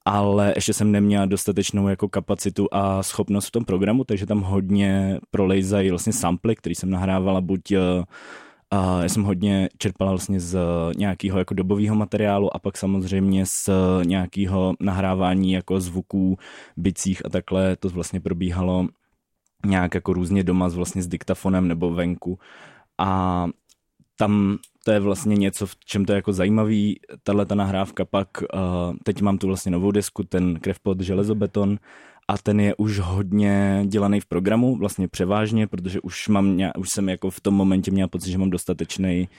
ale 0.05 0.53
ještě 0.55 0.73
jsem 0.73 0.91
neměl 0.91 1.27
dostatečnou 1.27 1.87
jako 1.87 2.09
kapacitu 2.09 2.67
a 2.71 3.03
schopnost 3.03 3.47
v 3.47 3.51
tom 3.51 3.65
programu, 3.65 4.03
takže 4.03 4.25
tam 4.25 4.41
hodně 4.41 5.19
prolejzají 5.31 5.89
vlastně 5.89 6.13
samply, 6.13 6.55
který 6.55 6.75
jsem 6.75 6.89
nahrávala 6.89 7.41
buď 7.41 7.71
a 8.71 9.01
já 9.01 9.09
jsem 9.09 9.23
hodně 9.23 9.69
čerpala 9.77 10.11
vlastně 10.11 10.39
z 10.39 10.57
nějakého 10.97 11.39
jako 11.39 11.53
dobového 11.53 11.95
materiálu 11.95 12.55
a 12.55 12.59
pak 12.59 12.77
samozřejmě 12.77 13.45
z 13.45 13.69
nějakého 14.03 14.73
nahrávání 14.79 15.51
jako 15.51 15.81
zvuků, 15.81 16.37
bicích 16.77 17.25
a 17.25 17.29
takhle 17.29 17.75
to 17.75 17.89
vlastně 17.89 18.21
probíhalo 18.21 18.87
nějak 19.65 19.93
jako 19.93 20.13
různě 20.13 20.43
doma 20.43 20.67
vlastně 20.67 21.01
s 21.03 21.07
diktafonem 21.07 21.67
nebo 21.67 21.93
venku. 21.93 22.39
A 22.97 23.47
tam 24.15 24.57
to 24.83 24.91
je 24.91 24.99
vlastně 24.99 25.35
něco, 25.35 25.65
v 25.65 25.75
čem 25.85 26.05
to 26.05 26.13
je 26.13 26.15
jako 26.15 26.33
zajímavý, 26.33 26.99
tahle 27.23 27.45
ta 27.45 27.55
nahrávka 27.55 28.05
pak, 28.05 28.27
uh, 28.41 28.95
teď 29.03 29.21
mám 29.21 29.37
tu 29.37 29.47
vlastně 29.47 29.71
novou 29.71 29.91
desku, 29.91 30.23
ten 30.23 30.59
Krevpod 30.59 31.01
železobeton 31.01 31.77
a 32.27 32.37
ten 32.37 32.59
je 32.59 32.75
už 32.75 32.99
hodně 32.99 33.83
dělaný 33.87 34.19
v 34.19 34.25
programu, 34.25 34.75
vlastně 34.75 35.07
převážně, 35.07 35.67
protože 35.67 36.01
už 36.01 36.27
mám, 36.27 36.57
už 36.77 36.89
jsem 36.89 37.09
jako 37.09 37.29
v 37.29 37.41
tom 37.41 37.53
momentě 37.53 37.91
měl 37.91 38.07
pocit, 38.07 38.31
že 38.31 38.37
mám 38.37 38.49
dostatečný 38.49 39.29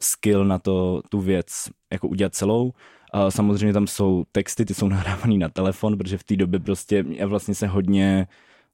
skill 0.00 0.44
na 0.44 0.58
to 0.58 1.02
tu 1.08 1.20
věc 1.20 1.68
jako 1.92 2.08
udělat 2.08 2.34
celou. 2.34 2.72
A 3.12 3.30
samozřejmě 3.30 3.72
tam 3.72 3.86
jsou 3.86 4.24
texty, 4.32 4.64
ty 4.64 4.74
jsou 4.74 4.88
nahrávaný 4.88 5.38
na 5.38 5.48
telefon, 5.48 5.98
protože 5.98 6.18
v 6.18 6.24
té 6.24 6.36
době 6.36 6.60
prostě 6.60 7.04
já 7.08 7.26
vlastně 7.26 7.54
se 7.54 7.66
hodně 7.66 8.26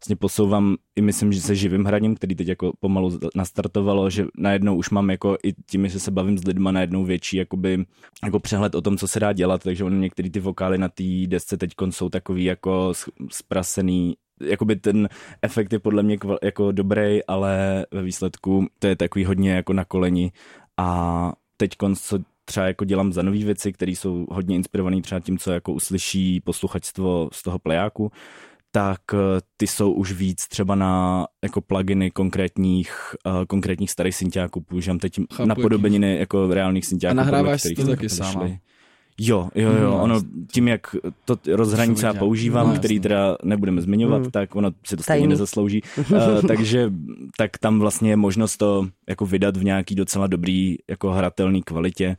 vlastně 0.03 0.17
posouvám 0.17 0.77
i 0.97 1.03
myslím, 1.03 1.33
že 1.33 1.41
se 1.41 1.55
živým 1.55 1.85
hraním, 1.85 2.15
který 2.15 2.35
teď 2.35 2.49
jako 2.49 2.73
pomalu 2.81 3.19
nastartovalo, 3.35 4.11
že 4.11 4.25
najednou 4.37 4.77
už 4.77 4.91
mám 4.91 5.11
jako 5.11 5.37
i 5.45 5.53
tím, 5.71 5.89
že 5.89 6.01
se 6.01 6.11
bavím 6.11 6.39
s 6.39 6.45
lidma 6.45 6.73
najednou 6.73 7.05
větší 7.05 7.37
jakoby, 7.37 7.85
jako 8.25 8.41
přehled 8.41 8.75
o 8.75 8.81
tom, 8.81 8.97
co 8.97 9.09
se 9.09 9.21
dá 9.21 9.33
dělat, 9.33 9.63
takže 9.63 9.85
on 9.85 10.01
některé 10.01 10.31
ty 10.31 10.41
vokály 10.41 10.79
na 10.79 10.89
té 10.89 11.05
desce 11.27 11.57
teď 11.57 11.71
jsou 11.91 12.09
takový 12.09 12.45
jako 12.45 12.93
sprasený 13.31 14.17
jakoby 14.43 14.77
ten 14.77 15.09
efekt 15.43 15.73
je 15.73 15.79
podle 15.79 16.03
mě 16.03 16.19
jako 16.43 16.73
dobrý, 16.73 17.25
ale 17.25 17.87
ve 17.91 18.03
výsledku 18.03 18.67
to 18.79 18.87
je 18.87 18.97
takový 18.97 19.25
hodně 19.25 19.53
jako 19.53 19.73
na 19.73 19.85
koleni. 19.85 20.33
A 20.77 21.33
teď 21.57 21.71
co 21.95 22.19
třeba 22.45 22.67
jako 22.67 22.85
dělám 22.85 23.13
za 23.13 23.23
nové 23.23 23.39
věci, 23.39 23.73
které 23.73 23.93
jsou 23.93 24.27
hodně 24.31 24.57
inspirované 24.57 25.03
třeba 25.03 25.21
tím, 25.21 25.39
co 25.39 25.53
jako 25.53 25.73
uslyší 25.73 26.41
posluchačstvo 26.41 27.29
z 27.33 27.43
toho 27.43 27.59
plejáku, 27.59 28.13
tak 28.73 29.01
eh, 29.15 29.41
ty 29.57 29.67
jsou 29.67 29.93
už 29.93 30.13
víc 30.13 30.49
třeba 30.49 30.75
na 30.75 31.27
jako 31.43 31.61
pluginy 31.61 32.11
konkrétních, 32.11 33.15
uh, 33.27 33.45
konkrétních 33.45 33.91
starých 33.91 34.17
syntiáků. 34.17 34.61
Používám 34.61 34.99
teď 34.99 35.21
Chápu, 35.33 35.49
na 35.49 35.55
podobeniny 35.55 36.19
jako 36.19 36.55
reálných 36.55 36.87
syntiáků. 36.87 37.11
A 37.13 37.23
nahráváš 37.23 37.63
si 37.63 37.75
to 37.75 37.87
taky 37.87 38.09
sama? 38.09 38.49
Jo, 39.23 39.49
jo, 39.55 39.73
jo, 39.73 39.91
hmm. 39.91 40.01
ono 40.01 40.21
tím, 40.53 40.69
jak 40.69 40.97
to 41.25 41.37
rozhraní 41.53 41.95
třeba 41.95 42.15
používám, 42.15 42.69
no, 42.69 42.75
který 42.75 43.01
teda 43.01 43.37
nebudeme 43.45 43.83
zmiňovat, 43.83 44.23
hmm. 44.23 44.31
tak 44.31 44.57
ono 44.57 44.71
si 44.87 44.97
to 44.97 45.03
stejně 45.03 45.29
nezaslouží, 45.29 45.83
uh, 45.99 46.43
takže 46.49 46.93
tak 47.37 47.59
tam 47.59 47.79
vlastně 47.79 48.11
je 48.11 48.17
možnost 48.17 48.57
to 48.57 48.89
jako 49.09 49.27
vydat 49.27 49.57
v 49.57 49.65
nějaký 49.65 49.95
docela 49.95 50.27
dobrý, 50.27 50.77
jako 50.91 51.11
hratelný 51.11 51.63
kvalitě, 51.63 52.17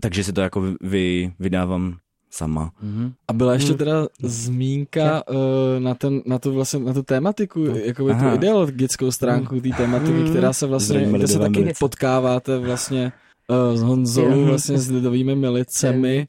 takže 0.00 0.24
si 0.24 0.32
to 0.32 0.40
jako 0.40 0.74
vy, 0.80 1.32
vydávám 1.40 1.96
sama. 2.32 2.72
Mm-hmm. 2.84 3.12
A 3.28 3.32
byla 3.32 3.52
ještě 3.52 3.70
mhm. 3.70 3.78
teda 3.78 4.06
zmínka 4.22 5.22
uh, 5.28 5.36
na, 5.78 5.94
ten, 5.94 6.22
na, 6.26 6.38
tu 6.38 6.52
vlastně, 6.52 6.80
na 6.80 6.92
tu 6.92 7.02
tématiku, 7.02 7.60
jako 7.84 8.04
tu 8.04 8.34
ideologickou 8.34 9.10
stránku 9.10 9.60
té 9.60 9.68
tématiky, 9.76 10.12
mm. 10.12 10.30
která 10.30 10.52
se 10.52 10.66
vlastně, 10.66 11.06
kde 11.12 11.28
se 11.28 11.38
taky 11.38 11.72
potkáváte 11.78 12.58
vlastně 12.58 13.12
uh, 13.48 13.78
s 13.78 13.82
Honzou, 13.82 14.44
vlastně 14.44 14.78
s 14.78 14.90
lidovými 14.90 15.34
milicemi 15.34 16.28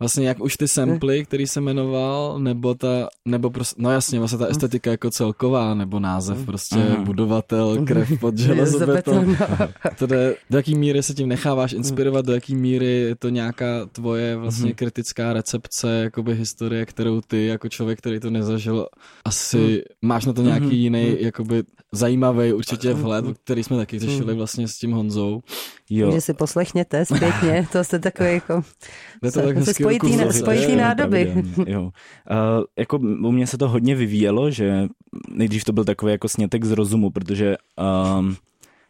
vlastně 0.00 0.28
jak 0.28 0.40
už 0.40 0.56
ty 0.56 0.68
samply, 0.68 1.24
který 1.24 1.46
se 1.46 1.60
jmenoval, 1.60 2.38
nebo 2.38 2.74
ta, 2.74 3.08
nebo 3.24 3.50
prostě, 3.50 3.82
no 3.82 3.90
jasně, 3.90 4.18
vlastně 4.18 4.38
ta 4.38 4.46
estetika 4.46 4.90
jako 4.90 5.10
celková, 5.10 5.74
nebo 5.74 6.00
název 6.00 6.46
prostě 6.46 6.76
mm. 6.76 7.04
budovatel, 7.04 7.84
krev 7.86 8.20
pod 8.20 8.38
železobeton. 8.38 9.36
to 9.98 10.06
jde, 10.06 10.34
do 10.50 10.58
jaký 10.58 10.74
míry 10.74 11.02
se 11.02 11.14
tím 11.14 11.28
necháváš 11.28 11.72
inspirovat, 11.72 12.26
do 12.26 12.32
jaký 12.32 12.54
míry 12.54 12.86
je 12.86 13.16
to 13.16 13.28
nějaká 13.28 13.86
tvoje 13.92 14.36
vlastně 14.36 14.68
mm. 14.68 14.74
kritická 14.74 15.32
recepce, 15.32 16.00
jakoby 16.02 16.34
historie, 16.34 16.86
kterou 16.86 17.20
ty 17.20 17.46
jako 17.46 17.68
člověk, 17.68 17.98
který 17.98 18.20
to 18.20 18.30
nezažil, 18.30 18.86
asi 19.24 19.82
máš 20.02 20.24
na 20.24 20.32
to 20.32 20.42
nějaký 20.42 20.76
jiný, 20.76 21.16
jakoby 21.20 21.62
zajímavý 21.92 22.52
určitě 22.52 22.94
vhled, 22.94 23.24
který 23.44 23.64
jsme 23.64 23.76
taky 23.76 23.98
řešili 23.98 24.34
vlastně 24.34 24.68
s 24.68 24.76
tím 24.76 24.92
Honzou. 24.92 25.42
Jo. 25.90 26.12
Že 26.12 26.20
si 26.20 26.34
poslechněte 26.34 27.04
zpětně, 27.04 27.66
to 27.72 27.84
jste 27.84 27.98
takový 27.98 28.32
jako... 28.32 28.62
To 29.22 29.30
tak 29.30 29.56
spojitý, 29.98 30.38
spojitý 30.38 30.76
nádoby. 30.76 31.44
Jo. 31.66 31.82
Uh, 31.82 31.90
jako 32.78 32.96
u 32.96 33.32
mě 33.32 33.46
se 33.46 33.58
to 33.58 33.68
hodně 33.68 33.94
vyvíjelo, 33.94 34.50
že 34.50 34.88
nejdřív 35.30 35.64
to 35.64 35.72
byl 35.72 35.84
takový 35.84 36.12
jako 36.12 36.28
snětek 36.28 36.64
z 36.64 36.70
rozumu, 36.70 37.10
protože 37.10 37.56
um, 38.18 38.36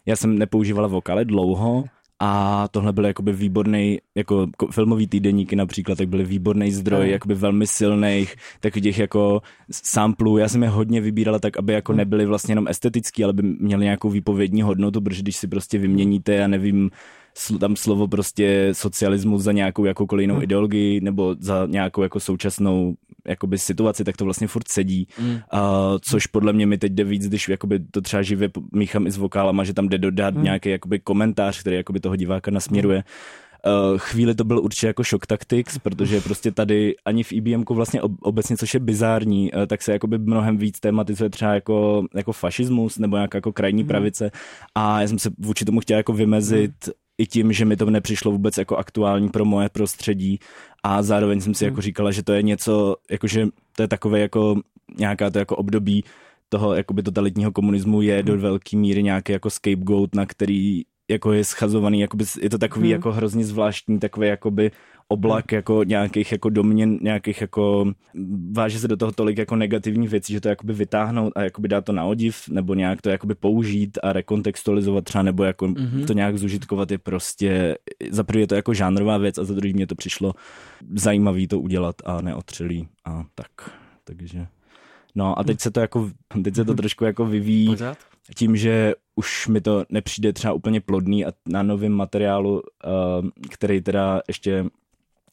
já 0.06 0.16
jsem 0.16 0.38
nepoužívala 0.38 0.88
vokály 0.88 1.24
dlouho, 1.24 1.84
a 2.20 2.68
tohle 2.70 2.92
byl 2.92 3.04
jakoby 3.04 3.32
výborný, 3.32 3.98
jako 4.14 4.46
filmový 4.70 5.06
týdeníky 5.06 5.56
například, 5.56 5.98
tak 5.98 6.08
byly 6.08 6.24
výborný 6.24 6.72
zdroj, 6.72 7.06
no. 7.06 7.12
jakoby 7.12 7.34
velmi 7.34 7.66
silných, 7.66 8.34
takových 8.60 8.84
těch 8.84 8.98
jako 8.98 9.42
samplů. 9.70 10.38
Já 10.38 10.48
jsem 10.48 10.62
je 10.62 10.68
hodně 10.68 11.00
vybírala 11.00 11.38
tak, 11.38 11.56
aby 11.56 11.72
jako 11.72 11.92
nebyly 11.92 12.26
vlastně 12.26 12.52
jenom 12.52 12.68
estetický, 12.68 13.24
ale 13.24 13.32
by 13.32 13.42
měly 13.42 13.84
nějakou 13.84 14.10
výpovědní 14.10 14.62
hodnotu, 14.62 15.00
protože 15.00 15.22
když 15.22 15.36
si 15.36 15.48
prostě 15.48 15.78
vyměníte, 15.78 16.34
já 16.34 16.46
nevím, 16.46 16.90
tam 17.60 17.76
slovo 17.76 18.08
prostě 18.08 18.68
socialismus 18.72 19.42
za 19.42 19.52
nějakou 19.52 19.84
jakoukoliv 19.84 20.22
jinou 20.22 20.42
ideologii 20.42 21.00
nebo 21.00 21.36
za 21.38 21.66
nějakou 21.66 22.02
jako 22.02 22.20
současnou 22.20 22.94
jakoby 23.28 23.58
situaci, 23.58 24.04
tak 24.04 24.16
to 24.16 24.24
vlastně 24.24 24.46
furt 24.46 24.68
sedí, 24.68 25.08
mm. 25.20 25.30
uh, 25.30 25.38
což 26.00 26.26
podle 26.26 26.52
mě 26.52 26.66
mi 26.66 26.78
teď 26.78 26.92
jde 26.92 27.04
víc, 27.04 27.28
když 27.28 27.48
jakoby 27.48 27.80
to 27.90 28.00
třeba 28.00 28.22
živě 28.22 28.50
míchám 28.72 29.06
i 29.06 29.10
s 29.10 29.16
vokálama, 29.16 29.64
že 29.64 29.74
tam 29.74 29.88
jde 29.88 29.98
dodat 29.98 30.34
mm. 30.34 30.42
nějaký 30.42 30.70
jakoby 30.70 30.98
komentář, 30.98 31.60
který 31.60 31.76
jakoby 31.76 32.00
toho 32.00 32.16
diváka 32.16 32.50
nasměruje. 32.50 33.04
Uh, 33.66 33.98
chvíli 33.98 34.34
to 34.34 34.44
byl 34.44 34.58
určitě 34.58 34.86
jako 34.86 35.02
shock 35.02 35.26
tactics, 35.26 35.78
protože 35.78 36.20
prostě 36.20 36.52
tady 36.52 36.94
ani 37.04 37.22
v 37.22 37.32
IBM 37.32 37.64
vlastně 37.70 38.02
obecně, 38.02 38.56
což 38.56 38.74
je 38.74 38.80
bizární, 38.80 39.52
uh, 39.52 39.66
tak 39.66 39.82
se 39.82 39.92
jakoby 39.92 40.18
mnohem 40.18 40.56
víc 40.56 40.80
tematizuje 40.80 41.30
třeba 41.30 41.54
jako, 41.54 42.04
jako 42.14 42.32
fašismus 42.32 42.98
nebo 42.98 43.16
nějaká 43.16 43.38
jako 43.38 43.52
krajní 43.52 43.82
mm. 43.82 43.88
pravice 43.88 44.30
a 44.74 45.00
já 45.00 45.08
jsem 45.08 45.18
se 45.18 45.30
vůči 45.38 45.64
tomu 45.64 45.80
chtěl 45.80 45.96
jako 45.96 46.12
vymezit 46.12 46.72
mm 46.86 46.92
i 47.20 47.26
tím, 47.26 47.52
že 47.52 47.64
mi 47.64 47.76
to 47.76 47.90
nepřišlo 47.90 48.32
vůbec 48.32 48.58
jako 48.58 48.76
aktuální 48.76 49.28
pro 49.28 49.44
moje 49.44 49.68
prostředí. 49.68 50.38
A 50.82 51.02
zároveň 51.02 51.40
jsem 51.40 51.54
si 51.54 51.64
jako 51.64 51.80
říkala, 51.80 52.10
že 52.10 52.22
to 52.22 52.32
je 52.32 52.42
něco, 52.42 52.96
jakože 53.10 53.46
to 53.76 53.82
je 53.82 53.88
takové 53.88 54.20
jako 54.20 54.60
nějaká 54.98 55.30
to 55.30 55.38
jako 55.38 55.56
období 55.56 56.04
toho 56.48 56.74
jakoby 56.74 57.02
totalitního 57.02 57.52
komunismu 57.52 58.02
je 58.02 58.22
do 58.22 58.38
velké 58.38 58.76
míry 58.76 59.02
nějaký 59.02 59.32
jako 59.32 59.50
scapegoat, 59.50 60.14
na 60.14 60.26
který 60.26 60.82
jako 61.10 61.32
je 61.32 61.44
schazovaný, 61.44 62.00
jakoby, 62.00 62.24
je 62.40 62.50
to 62.50 62.58
takový 62.58 62.84
hmm. 62.84 62.92
jako 62.92 63.12
hrozně 63.12 63.44
zvláštní, 63.44 63.98
takový 63.98 64.28
jakoby 64.28 64.70
oblak 65.08 65.52
jako 65.52 65.84
nějakých 65.84 66.32
jako 66.32 66.50
doměn, 66.50 66.98
nějakých 67.02 67.40
jako, 67.40 67.92
váže 68.52 68.78
se 68.78 68.88
do 68.88 68.96
toho 68.96 69.12
tolik 69.12 69.38
jako 69.38 69.56
negativních 69.56 70.10
věcí, 70.10 70.32
že 70.32 70.40
to 70.40 70.48
jakoby 70.48 70.72
vytáhnout 70.72 71.32
a 71.36 71.42
jakoby 71.42 71.68
dát 71.68 71.84
to 71.84 71.92
na 71.92 72.04
odiv, 72.04 72.48
nebo 72.48 72.74
nějak 72.74 73.02
to 73.02 73.10
jakoby 73.10 73.34
použít 73.34 73.98
a 74.02 74.12
rekontextualizovat 74.12 75.04
třeba, 75.04 75.22
nebo 75.22 75.44
jako 75.44 75.66
mm-hmm. 75.66 76.06
to 76.06 76.12
nějak 76.12 76.38
zužitkovat 76.38 76.90
je 76.90 76.98
prostě, 76.98 77.76
za 78.10 78.24
prvý 78.24 78.40
je 78.40 78.46
to 78.46 78.54
jako 78.54 78.74
žánrová 78.74 79.18
věc 79.18 79.38
a 79.38 79.44
za 79.44 79.54
druhý 79.54 79.72
mě 79.72 79.86
to 79.86 79.94
přišlo 79.94 80.32
zajímavý 80.94 81.48
to 81.48 81.60
udělat 81.60 81.96
a 82.04 82.20
neotřelý 82.20 82.88
a 83.04 83.24
tak, 83.34 83.70
takže... 84.04 84.46
No 85.14 85.38
a 85.38 85.44
teď 85.44 85.60
se 85.60 85.70
to 85.70 85.80
jako, 85.80 86.10
teď 86.44 86.54
se 86.54 86.64
to 86.64 86.74
trošku 86.74 87.04
jako 87.04 87.26
vyvíjí 87.26 87.66
Pořád? 87.66 87.98
Tím, 88.34 88.56
že 88.56 88.94
už 89.16 89.48
mi 89.48 89.60
to 89.60 89.84
nepřijde 89.90 90.32
třeba 90.32 90.52
úplně 90.52 90.80
plodný 90.80 91.26
a 91.26 91.32
na 91.46 91.62
novém 91.62 91.92
materiálu, 91.92 92.52
uh, 92.52 92.60
který 93.50 93.80
teda 93.80 94.20
ještě 94.28 94.64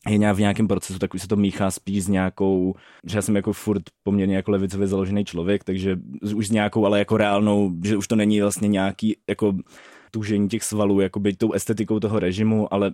je 0.09 0.17
nějak 0.17 0.35
v 0.35 0.39
nějakém 0.39 0.67
procesu, 0.67 0.99
tak 0.99 1.13
už 1.13 1.21
se 1.21 1.27
to 1.27 1.35
míchá 1.35 1.71
spíš 1.71 2.03
s 2.03 2.07
nějakou, 2.07 2.75
že 3.07 3.17
já 3.17 3.21
jsem 3.21 3.35
jako 3.35 3.53
furt 3.53 3.83
poměrně 4.03 4.35
jako 4.35 4.51
levicově 4.51 4.87
založený 4.87 5.25
člověk, 5.25 5.63
takže 5.63 5.97
už 6.35 6.47
s 6.47 6.51
nějakou, 6.51 6.85
ale 6.85 6.99
jako 6.99 7.17
reálnou, 7.17 7.71
že 7.83 7.97
už 7.97 8.07
to 8.07 8.15
není 8.15 8.41
vlastně 8.41 8.67
nějaký 8.67 9.17
jako 9.29 9.53
tužení 10.17 10.49
těch 10.49 10.63
svalů, 10.63 10.99
jakoby 10.99 11.33
tou 11.33 11.51
estetikou 11.51 11.99
toho 11.99 12.19
režimu, 12.19 12.73
ale 12.73 12.93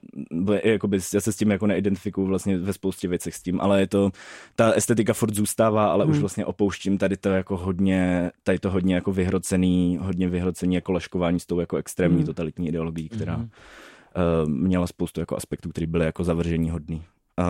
jakoby, 0.64 1.00
já 1.14 1.22
se 1.22 1.32
s 1.32 1.36
tím 1.36 1.52
jako 1.52 1.68
neidentifikuju 1.68 2.28
vlastně 2.28 2.58
ve 2.58 2.74
spoustě 2.74 3.08
věcech 3.08 3.36
s 3.36 3.42
tím, 3.42 3.62
ale 3.62 3.80
je 3.80 3.88
to, 3.88 4.12
ta 4.56 4.72
estetika 4.72 5.14
furt 5.14 5.34
zůstává, 5.34 5.92
ale 5.92 6.04
hmm. 6.04 6.12
už 6.12 6.20
vlastně 6.20 6.46
opouštím 6.46 6.98
tady 6.98 7.18
to 7.18 7.30
jako 7.30 7.58
hodně, 7.58 8.32
tady 8.44 8.60
to 8.60 8.70
hodně 8.70 8.96
jako 8.96 9.12
vyhrocený, 9.12 10.00
hodně 10.02 10.30
vyhrocený 10.30 10.76
jako 10.76 10.92
laškování 10.92 11.40
s 11.40 11.46
tou 11.46 11.60
jako 11.60 11.78
extrémní 11.78 12.18
hmm. 12.18 12.26
totalitní 12.26 12.68
ideologií, 12.68 13.10
která 13.10 13.36
hmm. 13.36 13.44
uh, 13.44 14.50
měla 14.50 14.88
spoustu 14.88 15.20
jako 15.20 15.38
aspektů, 15.38 15.70
které 15.70 15.88
byly 15.88 16.06
jako 16.06 16.24
zavržení 16.24 16.70
hodný. 16.70 17.04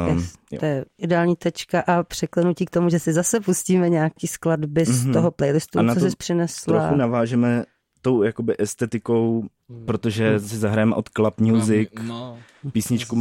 Um, 0.10 0.18
yes, 0.18 0.34
to 0.60 0.65
je 0.65 0.86
ideální 0.98 1.36
tečka 1.36 1.80
a 1.88 2.03
překlenutí 2.03 2.65
k 2.65 2.70
tomu, 2.70 2.89
že 2.89 3.00
si 3.00 3.13
zase 3.13 3.39
pustíme 3.39 3.89
nějaký 3.89 4.27
skladby 4.27 4.86
z 4.86 4.89
mm-hmm. 4.89 5.13
toho 5.13 5.32
playlistu, 5.32 5.80
co 5.94 6.00
jsi 6.00 6.15
přinesla. 6.18 6.80
Trochu 6.80 6.96
navážeme 6.96 7.63
tou 8.03 8.24
jakoby 8.24 8.55
estetikou, 8.60 9.45
hmm. 9.69 9.86
protože 9.86 10.39
si 10.39 10.57
zahrajeme 10.57 10.95
od 10.95 11.10
Club 11.10 11.39
Music, 11.39 11.89
no, 12.07 12.38
no. 12.63 12.72
písničku 12.72 13.15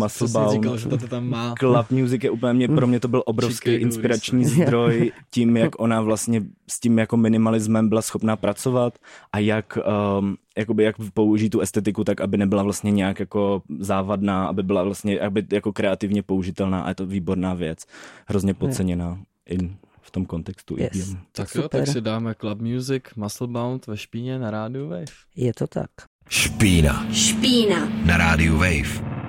tam 1.08 1.28
má. 1.28 1.54
Club 1.58 1.90
Music 1.90 2.24
je 2.24 2.30
úplně, 2.30 2.52
mě, 2.52 2.68
pro 2.68 2.86
mě 2.86 3.00
to 3.00 3.08
byl 3.08 3.22
obrovský 3.26 3.70
Chicago 3.70 3.82
inspirační 3.82 4.44
zdroj 4.64 5.12
tím, 5.30 5.56
jak 5.56 5.80
ona 5.80 6.00
vlastně 6.00 6.42
s 6.70 6.80
tím 6.80 6.98
jako 6.98 7.16
minimalismem 7.16 7.88
byla 7.88 8.02
schopná 8.02 8.36
pracovat 8.36 8.98
a 9.32 9.38
jak, 9.38 9.78
um, 10.18 10.36
jakoby 10.58 10.84
jak 10.84 10.96
použít 11.14 11.50
tu 11.50 11.60
estetiku 11.60 12.04
tak, 12.04 12.20
aby 12.20 12.36
nebyla 12.36 12.62
vlastně 12.62 12.90
nějak 12.90 13.20
jako 13.20 13.62
závadná, 13.78 14.46
aby 14.46 14.62
byla 14.62 14.82
vlastně 14.82 15.20
aby 15.20 15.46
jako 15.52 15.72
kreativně 15.72 16.22
použitelná 16.22 16.82
a 16.82 16.88
je 16.88 16.94
to 16.94 17.06
výborná 17.06 17.54
věc. 17.54 17.86
Hrozně 18.26 18.54
podceněná. 18.54 19.18
In 19.46 19.76
tom 20.11 20.26
kontextu. 20.26 20.76
Yes. 20.78 21.16
Tak 21.32 21.49
Super. 21.49 21.62
jo, 21.62 21.68
tak 21.68 21.87
si 21.87 22.00
dáme 22.00 22.35
Club 22.35 22.61
Music, 22.61 23.02
Musclebound 23.16 23.87
ve 23.87 23.97
Špíně 23.97 24.38
na 24.38 24.50
rádiu 24.50 24.88
Wave. 24.88 25.04
Je 25.37 25.54
to 25.54 25.66
tak. 25.66 25.90
Špína. 26.28 27.06
Špína. 27.12 27.88
Na 28.06 28.16
rádiu 28.16 28.59
Wave. 28.59 29.23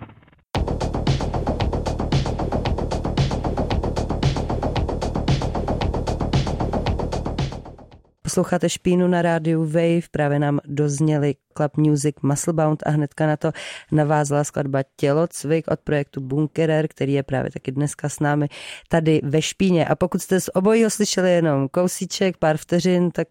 Posloucháte 8.22 8.70
Špínu 8.70 9.08
na 9.08 9.22
rádiu 9.22 9.66
Wave, 9.66 10.02
právě 10.12 10.40
nám 10.40 10.60
dozněli 10.66 11.36
Club 11.58 11.78
Music 11.78 12.16
Musclebound 12.22 12.84
a 12.86 12.90
hnedka 12.90 13.28
na 13.28 13.38
to 13.38 13.52
navázala 13.92 14.44
skladba 14.44 14.80
Tělocvik 14.96 15.68
od 15.68 15.80
projektu 15.80 16.22
Bunkerer, 16.22 16.88
který 16.88 17.14
je 17.14 17.24
právě 17.24 17.52
taky 17.52 17.72
dneska 17.72 18.10
s 18.10 18.20
námi 18.20 18.48
tady 18.90 19.22
ve 19.24 19.42
Špíně. 19.42 19.86
A 19.86 19.96
pokud 19.96 20.22
jste 20.22 20.42
z 20.42 20.50
obojího 20.54 20.90
slyšeli 20.90 21.32
jenom 21.32 21.70
kousíček, 21.70 22.38
pár 22.38 22.58
vteřin, 22.58 23.12
tak 23.12 23.28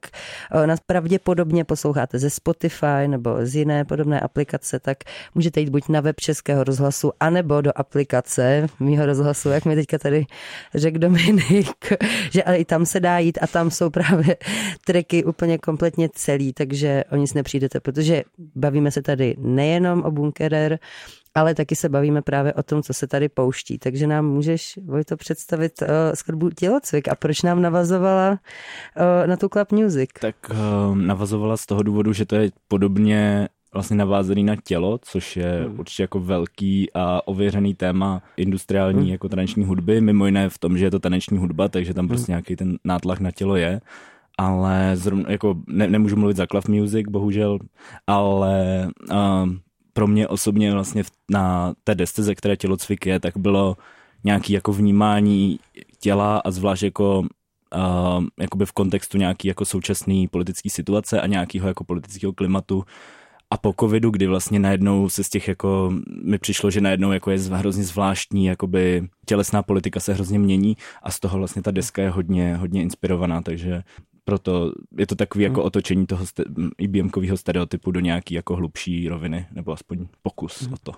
nás 0.66 0.80
pravděpodobně 0.86 1.64
posloucháte 1.64 2.18
ze 2.18 2.30
Spotify 2.30 3.06
nebo 3.06 3.36
z 3.42 3.54
jiné 3.54 3.84
podobné 3.84 4.20
aplikace, 4.20 4.80
tak 4.80 4.98
můžete 5.34 5.60
jít 5.60 5.68
buď 5.68 5.88
na 5.88 6.00
web 6.00 6.20
Českého 6.20 6.64
rozhlasu, 6.64 7.12
anebo 7.20 7.60
do 7.60 7.70
aplikace 7.74 8.66
mýho 8.80 9.06
rozhlasu, 9.06 9.48
jak 9.48 9.64
mi 9.64 9.74
teďka 9.74 9.98
tady 9.98 10.26
řekl 10.74 10.98
Dominik, 10.98 11.92
že 12.30 12.42
ale 12.42 12.56
i 12.56 12.64
tam 12.64 12.86
se 12.86 13.00
dá 13.00 13.18
jít 13.18 13.38
a 13.42 13.46
tam 13.46 13.70
jsou 13.70 13.90
právě 13.90 14.36
tracky 14.86 15.24
úplně 15.24 15.58
kompletně 15.58 16.08
celý, 16.14 16.52
takže 16.52 17.04
o 17.12 17.16
nic 17.16 17.34
nepřijdete, 17.34 17.80
protože 17.80 18.11
bavíme 18.54 18.90
se 18.90 19.02
tady 19.02 19.36
nejenom 19.38 20.02
o 20.02 20.10
Bunkerer, 20.10 20.78
ale 21.34 21.54
taky 21.54 21.76
se 21.76 21.88
bavíme 21.88 22.22
právě 22.22 22.52
o 22.52 22.62
tom, 22.62 22.82
co 22.82 22.94
se 22.94 23.06
tady 23.06 23.28
pouští. 23.28 23.78
Takže 23.78 24.06
nám 24.06 24.26
můžeš, 24.26 24.78
Vojto, 24.84 25.16
představit 25.16 25.82
uh, 25.82 25.88
skladbu 26.14 26.50
Tělocvik 26.50 27.08
a 27.08 27.14
proč 27.14 27.42
nám 27.42 27.62
navazovala 27.62 28.30
uh, 28.30 29.26
na 29.26 29.36
tu 29.36 29.48
Club 29.48 29.72
Music? 29.72 30.10
Tak 30.20 30.36
uh, 30.50 30.96
navazovala 30.96 31.56
z 31.56 31.66
toho 31.66 31.82
důvodu, 31.82 32.12
že 32.12 32.26
to 32.26 32.36
je 32.36 32.50
podobně 32.68 33.48
vlastně 33.74 33.96
navázaný 33.96 34.44
na 34.44 34.56
tělo, 34.64 34.98
což 35.02 35.36
je 35.36 35.64
hmm. 35.66 35.80
určitě 35.80 36.02
jako 36.02 36.20
velký 36.20 36.88
a 36.94 37.28
ověřený 37.28 37.74
téma 37.74 38.22
industriální 38.36 39.00
hmm. 39.00 39.10
jako 39.10 39.28
taneční 39.28 39.64
hudby, 39.64 40.00
mimo 40.00 40.26
jiné 40.26 40.48
v 40.48 40.58
tom, 40.58 40.78
že 40.78 40.84
je 40.84 40.90
to 40.90 40.98
taneční 40.98 41.38
hudba, 41.38 41.68
takže 41.68 41.94
tam 41.94 42.08
prostě 42.08 42.32
hmm. 42.32 42.36
nějaký 42.36 42.56
ten 42.56 42.78
nátlak 42.84 43.20
na 43.20 43.30
tělo 43.30 43.56
je 43.56 43.80
ale 44.42 44.96
zrovna, 44.96 45.30
jako 45.30 45.54
ne, 45.66 45.86
nemůžu 45.88 46.16
mluvit 46.16 46.36
za 46.36 46.46
Club 46.46 46.68
Music, 46.68 47.06
bohužel, 47.10 47.58
ale 48.06 48.88
uh, 49.10 49.48
pro 49.92 50.06
mě 50.06 50.28
osobně 50.28 50.72
vlastně 50.72 51.02
na 51.30 51.74
té 51.84 51.94
desce, 51.94 52.22
ze 52.22 52.34
které 52.34 52.56
tělocvik 52.56 53.06
je, 53.06 53.20
tak 53.20 53.36
bylo 53.36 53.76
nějaký 54.24 54.52
jako 54.52 54.72
vnímání 54.72 55.58
těla 56.00 56.38
a 56.38 56.50
zvlášť 56.50 56.82
jako 56.82 57.20
uh, 57.20 58.24
jakoby 58.40 58.66
v 58.66 58.72
kontextu 58.72 59.18
nějaký 59.18 59.48
jako 59.48 59.64
současný 59.64 60.28
politický 60.28 60.70
situace 60.70 61.20
a 61.20 61.26
nějakého 61.26 61.68
jako 61.68 61.84
politického 61.84 62.32
klimatu. 62.32 62.84
A 63.50 63.56
po 63.56 63.74
covidu, 63.80 64.10
kdy 64.10 64.26
vlastně 64.26 64.58
najednou 64.58 65.08
se 65.08 65.24
z 65.24 65.28
těch 65.28 65.48
jako, 65.48 65.92
mi 66.24 66.38
přišlo, 66.38 66.70
že 66.70 66.80
najednou 66.80 67.12
jako 67.12 67.30
je 67.30 67.38
hrozně 67.38 67.84
zvláštní, 67.84 68.44
jakoby 68.44 69.08
tělesná 69.26 69.62
politika 69.62 70.00
se 70.00 70.14
hrozně 70.14 70.38
mění 70.38 70.76
a 71.02 71.10
z 71.10 71.20
toho 71.20 71.38
vlastně 71.38 71.62
ta 71.62 71.70
deska 71.70 72.02
je 72.02 72.10
hodně, 72.10 72.56
hodně 72.56 72.82
inspirovaná, 72.82 73.42
takže 73.42 73.82
proto 74.24 74.72
je 74.98 75.06
to 75.06 75.14
takový 75.14 75.44
jako 75.44 75.60
hmm. 75.60 75.66
otočení 75.66 76.06
toho 76.06 76.24
IBM-kového 76.78 77.36
stereotypu 77.36 77.90
do 77.90 78.00
nějaký 78.00 78.34
jako 78.34 78.56
hlubší 78.56 79.08
roviny, 79.08 79.46
nebo 79.52 79.72
aspoň 79.72 80.06
pokus 80.22 80.62
hmm. 80.62 80.72
o 80.72 80.76
to. 80.82 80.92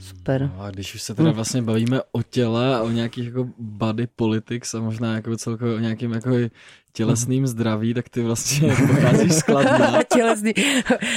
Super. 0.00 0.50
No 0.56 0.62
a 0.62 0.70
když 0.70 0.94
už 0.94 1.02
se 1.02 1.14
teda 1.14 1.30
vlastně 1.30 1.62
bavíme 1.62 2.00
o 2.12 2.22
těle 2.22 2.76
a 2.76 2.82
o 2.82 2.90
nějakých 2.90 3.26
jako 3.26 3.48
body 3.58 4.06
politics 4.06 4.74
a 4.74 4.80
možná 4.80 5.14
jako 5.14 5.36
celkově 5.36 5.74
o 5.74 5.78
nějakým 5.78 6.12
jako 6.12 6.30
tělesným 6.92 7.46
zdraví, 7.46 7.94
tak 7.94 8.08
ty 8.08 8.22
vlastně 8.22 8.68
pocházíš 8.86 9.32
z 9.32 9.42
Kladna. 9.42 10.02
Tělesný, 10.14 10.52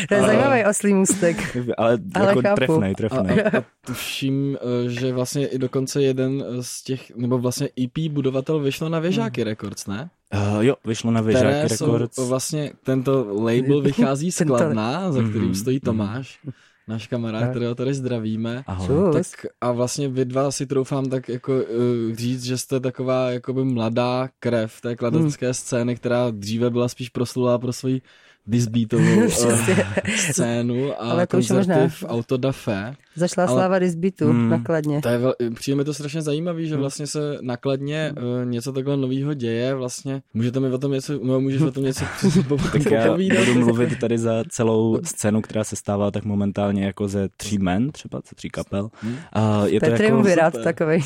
to 0.08 0.14
je 0.14 0.22
zajímavý 0.22 0.66
oslý 0.66 0.94
můstek. 0.94 1.58
Ale, 1.78 1.98
Ale 2.14 2.28
jako 2.28 2.42
chápu. 2.42 2.56
trefnej, 2.56 2.96
trefnej. 2.96 3.42
A, 3.42 3.58
a 3.58 3.64
tuším, 3.86 4.58
eh, 4.58 4.90
že 4.90 5.14
vlastně 5.14 5.48
i 5.48 5.58
dokonce 5.58 6.02
jeden 6.02 6.46
z 6.62 6.84
těch, 6.84 7.16
nebo 7.16 7.38
vlastně 7.38 7.70
EP 7.84 8.12
budovatel 8.12 8.60
vyšlo 8.60 8.90
na 8.90 9.00
Věžáky 9.00 9.42
hmm. 9.42 9.48
Records, 9.48 9.88
ne? 9.88 10.10
Uh, 10.34 10.64
jo, 10.66 10.76
vyšlo 10.86 11.12
na 11.12 11.22
Věžáky 11.22 11.68
Records. 11.68 12.18
vlastně 12.18 12.74
tento 12.84 13.28
label 13.44 13.82
vychází 13.92 14.32
z 14.32 14.44
Kladna, 14.46 15.12
za 15.12 15.24
kterým 15.24 15.56
stojí 15.56 15.80
Tomáš 15.80 16.40
náš 16.88 17.08
kamarád, 17.08 17.50
kterého 17.50 17.76
tady 17.76 17.94
zdravíme. 17.94 18.64
Ahoj. 18.68 19.14
Tak 19.14 19.46
a 19.62 19.72
vlastně 19.72 20.08
vy 20.08 20.26
dva 20.26 20.52
si 20.52 20.66
troufám 20.66 21.06
tak 21.06 21.30
jako 21.30 21.54
uh, 21.54 22.16
říct, 22.16 22.44
že 22.44 22.58
jste 22.58 22.80
taková 22.80 23.32
jakoby 23.32 23.64
mladá 23.64 24.30
krev 24.40 24.82
té 24.82 24.96
kladecké 24.96 25.46
hmm. 25.46 25.54
scény, 25.54 25.96
která 25.96 26.32
dříve 26.32 26.70
byla 26.70 26.88
spíš 26.88 27.10
proslulá 27.10 27.58
pro 27.58 27.74
svoji 27.74 28.02
disbeatovou 28.48 29.22
uh, 29.26 29.30
scénu 30.16 30.92
a 30.92 31.12
Ale 31.12 31.28
koncerty 31.28 31.88
v 31.88 32.04
Autodafé. 32.08 32.96
Zašla 33.16 33.44
ale, 33.44 33.54
sláva 33.54 33.80
disbeatu 33.80 34.30
hmm, 34.30 34.50
nakladně. 34.50 35.02
To 35.02 35.10
je 35.10 35.18
vel, 35.18 35.34
přijde 35.54 35.76
mi 35.76 35.84
to 35.84 35.94
strašně 35.94 36.22
zajímavý, 36.22 36.68
že 36.68 36.74
hmm. 36.74 36.82
vlastně 36.82 37.08
se 37.08 37.38
nakladně 37.42 38.14
uh, 38.18 38.50
něco 38.50 38.74
takhle 38.74 38.98
nového 38.98 39.34
děje. 39.34 39.76
Vlastně 39.76 40.22
můžete 40.34 40.60
mi 40.60 40.70
o 40.70 40.78
tom 40.78 40.92
něco, 40.92 41.20
no, 41.24 41.42
můžeš 41.42 41.62
o 41.62 41.72
tom 41.72 41.84
něco 41.84 42.06
Tak 42.72 42.92
já 42.92 43.14
budu 43.14 43.60
mluvit 43.60 44.00
tady 44.00 44.18
za 44.18 44.44
celou 44.50 45.00
scénu, 45.04 45.42
která 45.42 45.64
se 45.64 45.76
stává 45.76 46.12
tak 46.12 46.24
momentálně 46.24 46.86
jako 46.86 47.08
ze 47.08 47.30
tří 47.38 47.58
men, 47.58 47.92
třeba 47.92 48.22
ze 48.30 48.36
tří 48.36 48.50
kapel. 48.50 48.90
Uh, 49.04 49.66
je 49.66 49.80
Petr 49.80 49.98
to 49.98 50.04
jako, 50.04 50.36
rád 50.36 50.54
takovej. 50.64 51.04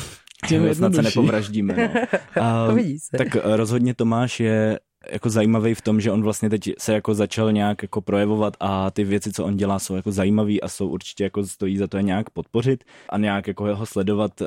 Tím 0.48 0.74
snad 0.74 0.94
se 0.94 1.02
nepovraždíme. 1.02 1.94
No. 2.36 2.76
Se. 2.98 3.16
Tak 3.16 3.36
rozhodně 3.44 3.94
Tomáš 3.94 4.40
je 4.40 4.78
jako 5.12 5.30
zajímavý 5.30 5.74
v 5.74 5.80
tom, 5.80 6.00
že 6.00 6.12
on 6.12 6.22
vlastně 6.22 6.50
teď 6.50 6.70
se 6.78 6.94
jako 6.94 7.14
začal 7.14 7.52
nějak 7.52 7.82
jako 7.82 8.00
projevovat 8.00 8.56
a 8.60 8.90
ty 8.90 9.04
věci, 9.04 9.32
co 9.32 9.44
on 9.44 9.56
dělá, 9.56 9.78
jsou 9.78 9.94
jako 9.94 10.12
zajímavý 10.12 10.62
a 10.62 10.68
jsou 10.68 10.88
určitě 10.88 11.24
jako 11.24 11.44
stojí 11.44 11.76
za 11.76 11.86
to 11.86 11.96
je 11.96 12.02
nějak 12.02 12.30
podpořit 12.30 12.84
a 13.08 13.18
nějak 13.18 13.46
jako 13.46 13.66
jeho 13.66 13.86
sledovat. 13.86 14.40
Uh, 14.40 14.46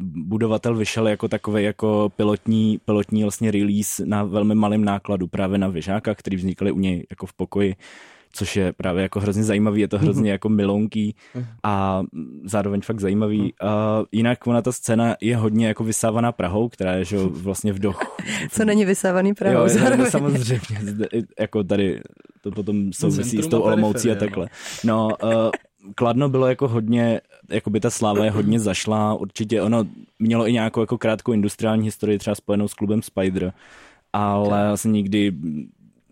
budovatel 0.00 0.74
vyšel 0.74 1.08
jako 1.08 1.28
takový 1.28 1.64
jako 1.64 2.12
pilotní, 2.16 2.78
pilotní 2.84 3.22
vlastně 3.22 3.50
release 3.50 4.06
na 4.06 4.24
velmi 4.24 4.54
malém 4.54 4.84
nákladu 4.84 5.26
právě 5.26 5.58
na 5.58 5.68
vyžákách, 5.68 6.16
který 6.16 6.36
vznikaly 6.36 6.72
u 6.72 6.78
něj 6.78 7.06
jako 7.10 7.26
v 7.26 7.32
pokoji 7.32 7.74
což 8.36 8.56
je 8.56 8.72
právě 8.72 9.02
jako 9.02 9.20
hrozně 9.20 9.44
zajímavý, 9.44 9.80
je 9.80 9.88
to 9.88 9.98
hrozně 9.98 10.30
jako 10.36 10.48
milonký 10.48 11.14
a 11.62 12.02
zároveň 12.44 12.80
fakt 12.80 13.00
zajímavý. 13.00 13.54
A 13.62 14.02
jinak 14.12 14.46
ona 14.46 14.62
ta 14.62 14.72
scéna 14.72 15.16
je 15.20 15.36
hodně 15.36 15.66
jako 15.68 15.84
vysávaná 15.84 16.32
Prahou, 16.32 16.68
která 16.68 16.92
je 16.92 17.04
že 17.04 17.18
vlastně 17.18 17.72
v 17.72 17.78
doch. 17.78 18.16
Co 18.50 18.64
není 18.64 18.84
vysávaný 18.84 19.34
Prahou 19.34 19.56
jo, 19.56 19.68
zároveň. 19.68 20.10
samozřejmě, 20.10 20.78
jako 21.40 21.64
tady 21.64 22.00
to 22.40 22.50
potom 22.50 22.92
souvisí 22.92 23.42
s 23.42 23.46
tou 23.46 23.60
Olomoucí 23.60 24.10
a 24.10 24.14
takhle. 24.14 24.48
No, 24.84 25.08
uh, 25.22 25.30
Kladno 25.94 26.28
bylo 26.28 26.46
jako 26.46 26.68
hodně, 26.68 27.20
jako 27.50 27.70
by 27.70 27.80
ta 27.80 27.90
sláva 27.90 28.24
je 28.24 28.30
hodně 28.30 28.60
zašla, 28.60 29.14
určitě 29.14 29.62
ono 29.62 29.84
mělo 30.18 30.48
i 30.48 30.52
nějakou 30.52 30.80
jako 30.80 30.98
krátkou 30.98 31.32
industriální 31.32 31.84
historii, 31.84 32.18
třeba 32.18 32.34
spojenou 32.34 32.68
s 32.68 32.74
klubem 32.74 33.02
Spider, 33.02 33.52
ale 34.12 34.68
asi 34.68 34.88
nikdy 34.88 35.32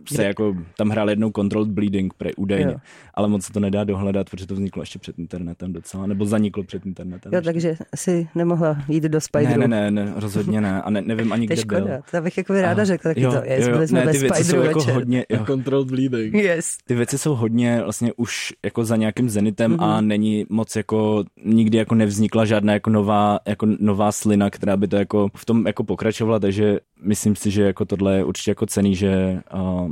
se 0.09 0.25
jako 0.25 0.57
tam 0.77 0.89
hrál 0.89 1.11
jednou 1.11 1.31
Controlled 1.37 1.71
Bleeding 1.73 2.15
pre, 2.15 2.31
údajně, 2.35 2.73
jo. 2.73 2.79
ale 3.15 3.29
moc 3.29 3.45
se 3.45 3.53
to 3.53 3.61
nedá 3.61 3.85
dohledat, 3.85 4.31
protože 4.31 4.47
to 4.47 4.55
vzniklo 4.55 4.83
ještě 4.83 4.99
před 4.99 5.19
internetem 5.19 5.73
docela, 5.73 6.07
nebo 6.07 6.27
zaniklo 6.27 6.63
před 6.63 6.87
internetem. 6.87 7.33
Jo, 7.33 7.37
ještě. 7.39 7.53
takže 7.53 7.77
si 7.95 8.29
nemohla 8.35 8.77
jít 8.89 9.05
do 9.05 9.21
Spideru. 9.21 9.61
Ne, 9.61 9.69
ne, 9.69 9.91
ne, 9.91 10.05
ne 10.05 10.13
rozhodně 10.17 10.61
ne 10.61 10.83
a 10.83 10.91
ne, 10.91 11.03
nevím 11.03 11.33
ani 11.33 11.47
kde 11.47 11.57
škoda, 11.57 11.81
byl. 11.81 12.01
To 12.11 12.21
bych 12.21 12.39
jako 12.39 12.53
ráda 12.53 12.83
a, 12.83 12.85
řekla, 12.85 13.11
taky 13.11 13.21
jo, 13.21 13.33
to 13.33 13.45
je, 13.45 13.61
jo, 13.61 13.71
byli 13.71 13.89
jsme 13.89 14.01
ne, 14.01 14.07
ve 14.07 14.13
ty 14.13 14.19
věci 14.19 14.45
Spideru 14.45 14.63
jsou 14.63 14.69
jako 14.69 14.79
večer. 14.79 14.95
hodně, 14.95 15.27
jo. 15.29 15.45
Controlled 15.47 15.89
Bleeding. 15.89 16.35
Yes. 16.35 16.79
Ty 16.85 16.95
věci 16.95 17.19
jsou 17.19 17.35
hodně 17.35 17.81
vlastně 17.83 18.13
už 18.17 18.53
jako 18.65 18.85
za 18.85 18.97
nějakým 18.97 19.29
zenitem 19.29 19.77
mm-hmm. 19.77 19.85
a 19.85 20.01
není 20.01 20.47
moc 20.49 20.77
jako, 20.77 21.25
nikdy 21.45 21.79
jako 21.79 21.95
nevznikla 21.95 22.45
žádná 22.45 22.73
jako 22.73 22.91
nová, 22.91 23.39
jako 23.47 23.67
nová 23.79 24.13
slina, 24.13 24.51
která 24.51 24.77
by 24.77 24.89
to 24.89 24.97
jako 24.97 25.29
v 25.37 25.45
tom 25.45 25.67
jako 25.67 25.85
pokračovala, 25.85 26.39
takže 26.39 26.79
myslím 27.03 27.37
si, 27.37 27.51
že 27.51 27.63
jako 27.63 27.85
tohle 27.85 28.17
je 28.17 28.25
určitě 28.25 28.51
jako 28.51 28.67
cený, 28.67 28.95
že 28.95 29.41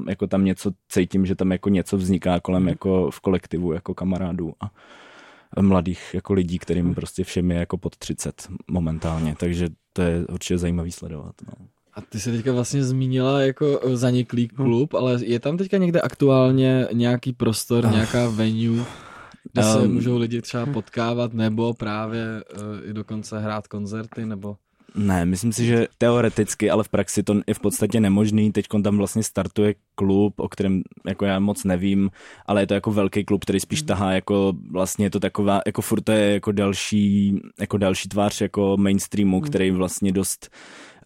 jako 0.08 0.26
tam 0.26 0.44
něco 0.44 0.70
cítím, 0.88 1.26
že 1.26 1.34
tam 1.34 1.52
jako 1.52 1.68
něco 1.68 1.96
vzniká 1.96 2.40
kolem 2.40 2.68
jako 2.68 3.10
v 3.10 3.20
kolektivu 3.20 3.72
jako 3.72 3.94
kamarádů 3.94 4.52
a 4.60 4.70
mladých 5.60 6.14
jako 6.14 6.32
lidí, 6.32 6.58
kterým 6.58 6.94
prostě 6.94 7.24
všem 7.24 7.50
je 7.50 7.56
jako 7.56 7.78
pod 7.78 7.96
30 7.96 8.48
momentálně, 8.70 9.34
takže 9.38 9.68
to 9.92 10.02
je 10.02 10.26
určitě 10.26 10.58
zajímavý 10.58 10.92
sledovat. 10.92 11.34
No. 11.46 11.66
A 11.94 12.00
ty 12.00 12.20
jsi 12.20 12.32
teďka 12.32 12.52
vlastně 12.52 12.84
zmínila 12.84 13.40
jako 13.40 13.80
zaniklý 13.94 14.48
klub, 14.48 14.94
ale 14.94 15.24
je 15.24 15.40
tam 15.40 15.56
teďka 15.56 15.76
někde 15.76 16.00
aktuálně 16.00 16.88
nějaký 16.92 17.32
prostor, 17.32 17.90
nějaká 17.90 18.28
venue, 18.28 18.84
kde 19.52 19.62
se 19.62 19.88
můžou 19.88 20.18
lidi 20.18 20.42
třeba 20.42 20.66
potkávat, 20.66 21.34
nebo 21.34 21.74
právě 21.74 22.44
uh, 22.56 22.90
i 22.90 22.92
dokonce 22.92 23.38
hrát 23.38 23.68
koncerty, 23.68 24.26
nebo... 24.26 24.56
Ne, 24.94 25.24
myslím 25.24 25.52
si, 25.52 25.66
že 25.66 25.86
teoreticky, 25.98 26.70
ale 26.70 26.84
v 26.84 26.88
praxi 26.88 27.22
to 27.22 27.40
je 27.46 27.54
v 27.54 27.60
podstatě 27.60 28.00
nemožný. 28.00 28.52
Teď 28.52 28.66
tam 28.84 28.96
vlastně 28.96 29.22
startuje 29.22 29.74
klub, 29.94 30.40
o 30.40 30.48
kterém 30.48 30.82
jako 31.06 31.24
já 31.24 31.38
moc 31.38 31.64
nevím, 31.64 32.10
ale 32.46 32.62
je 32.62 32.66
to 32.66 32.74
jako 32.74 32.90
velký 32.90 33.24
klub, 33.24 33.42
který 33.42 33.60
spíš 33.60 33.82
tahá 33.82 34.12
jako 34.12 34.52
vlastně 34.70 35.06
je 35.06 35.10
to 35.10 35.20
taková, 35.20 35.60
jako 35.66 35.82
furt 35.82 36.00
to 36.00 36.12
je 36.12 36.32
jako 36.32 36.52
další, 36.52 37.40
jako 37.60 37.78
další 37.78 38.08
tvář 38.08 38.40
jako 38.40 38.76
mainstreamu, 38.76 39.40
který 39.40 39.70
vlastně 39.70 40.12
dost 40.12 40.50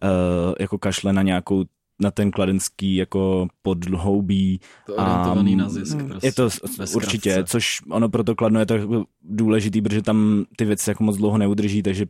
uh, 0.03 0.53
jako 0.59 0.77
kašle 0.77 1.13
na 1.13 1.21
nějakou 1.21 1.65
na 2.01 2.11
ten 2.11 2.31
kladenský 2.31 2.95
jako 2.95 3.47
podhoubí. 3.61 4.59
To 4.85 4.95
orientovaný 4.95 5.55
na 5.55 5.69
zisk. 5.69 5.97
Prostě, 6.07 6.27
Je 6.27 6.33
to 6.33 6.49
ve 6.77 6.85
určitě, 6.95 7.43
což 7.43 7.81
ono 7.89 8.09
pro 8.09 8.23
to 8.23 8.35
kladno 8.35 8.59
je 8.59 8.65
to 8.65 9.05
důležitý, 9.21 9.81
protože 9.81 10.01
tam 10.01 10.45
ty 10.55 10.65
věci 10.65 10.89
jako 10.89 11.03
moc 11.03 11.17
dlouho 11.17 11.37
neudrží, 11.37 11.83
takže 11.83 12.05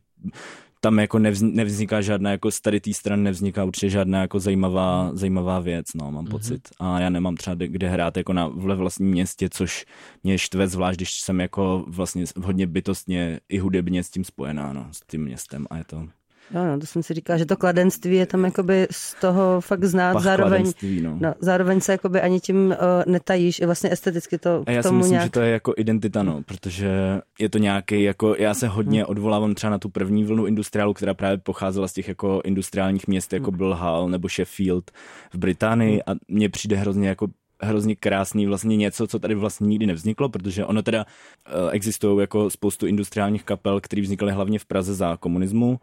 tam 0.80 1.00
jako 1.00 1.18
nevzn- 1.18 1.54
nevzniká 1.54 2.02
žádná, 2.02 2.32
jako 2.32 2.52
z 2.52 2.62
tady 2.62 2.80
té 2.80 2.94
strany 2.94 3.24
nevzniká 3.24 3.64
určitě 3.64 3.90
žádná 3.90 4.22
jako 4.22 4.40
zajímavá, 4.40 5.12
zajímavá 5.14 5.60
věc, 5.60 5.86
no, 5.96 6.12
mám 6.12 6.26
pocit. 6.26 6.62
A 6.80 7.00
já 7.00 7.10
nemám 7.10 7.36
třeba 7.36 7.54
de- 7.56 7.68
kde 7.68 7.90
hrát 7.90 8.18
jako 8.18 8.34
na, 8.34 8.48
v 8.48 8.76
vlastním 8.76 9.10
městě, 9.10 9.50
což 9.50 9.86
mě 10.24 10.38
štve, 10.38 10.68
zvlášť 10.68 10.98
když 10.98 11.20
jsem 11.22 11.40
jako 11.40 11.86
vlastně 11.88 12.26
hodně 12.44 12.68
bytostně 12.68 13.40
i 13.50 13.58
hudebně 13.60 14.04
s 14.04 14.10
tím 14.10 14.24
spojená, 14.24 14.74
no, 14.74 14.88
s 14.92 15.00
tím 15.08 15.24
městem 15.24 15.66
a 15.70 15.78
je 15.78 15.84
to 15.84 16.08
Jo, 16.54 16.66
no, 16.66 16.80
to 16.80 16.86
jsem 16.86 17.04
si 17.04 17.14
říkala, 17.14 17.38
že 17.38 17.46
to 17.46 17.58
kladenství 17.58 18.16
je 18.16 18.26
tam 18.26 18.46
jakoby 18.46 18.88
z 18.92 19.14
toho 19.14 19.62
fakt 19.62 19.84
znát, 19.84 20.14
pach 20.14 20.24
zároveň, 20.24 20.72
no. 21.02 21.18
no, 21.22 21.34
zároveň 21.40 21.82
se 21.82 21.92
jakoby 21.92 22.22
ani 22.22 22.40
tím 22.40 22.68
uh, 22.68 22.74
netajíš, 23.12 23.60
i 23.60 23.66
vlastně 23.66 23.92
esteticky 23.92 24.38
to 24.38 24.64
A 24.68 24.72
já 24.72 24.80
k 24.80 24.84
si 24.84 24.90
tomu 24.90 24.98
myslím, 24.98 25.12
nějak... 25.12 25.26
že 25.26 25.32
to 25.32 25.42
je 25.42 25.52
jako 25.52 25.74
identita, 25.78 26.24
no, 26.24 26.42
protože 26.46 27.22
je 27.40 27.50
to 27.50 27.58
nějaký, 27.58 28.04
jako, 28.04 28.36
já 28.40 28.54
se 28.54 28.68
hodně 28.68 29.00
Hmm. 29.00 29.10
odvolávám 29.10 29.56
třeba 29.56 29.72
na 29.72 29.80
tu 29.80 29.90
první 29.90 30.24
vlnu 30.24 30.46
industriálu, 30.46 30.94
která 30.94 31.14
právě 31.14 31.38
pocházela 31.38 31.88
z 31.88 31.94
těch 31.94 32.08
jako 32.08 32.42
industriálních 32.44 33.08
měst, 33.08 33.34
jako 33.34 33.52
Hmm. 33.52 33.58
byl 33.58 33.76
Hull 33.76 34.10
nebo 34.10 34.28
Sheffield 34.28 34.92
v 35.34 35.38
Británii 35.38 36.02
a 36.04 36.12
mně 36.28 36.50
přijde 36.50 36.76
hrozně 36.76 37.08
jako 37.10 37.28
hrozně 37.62 37.96
krásný 37.96 38.46
vlastně 38.46 38.78
něco, 38.78 39.08
co 39.08 39.20
tady 39.20 39.36
vlastně 39.36 39.68
nikdy 39.68 39.86
nevzniklo, 39.86 40.30
protože 40.30 40.66
ono 40.66 40.82
teda 40.82 41.06
uh, 41.06 41.70
existují 41.72 42.20
jako 42.20 42.50
spoustu 42.50 42.88
industriálních 42.88 43.44
kapel, 43.44 43.82
které 43.82 44.02
vznikaly 44.02 44.32
hlavně 44.32 44.60
v 44.60 44.66
Praze 44.66 44.94
za 44.94 45.18
komunismu 45.18 45.80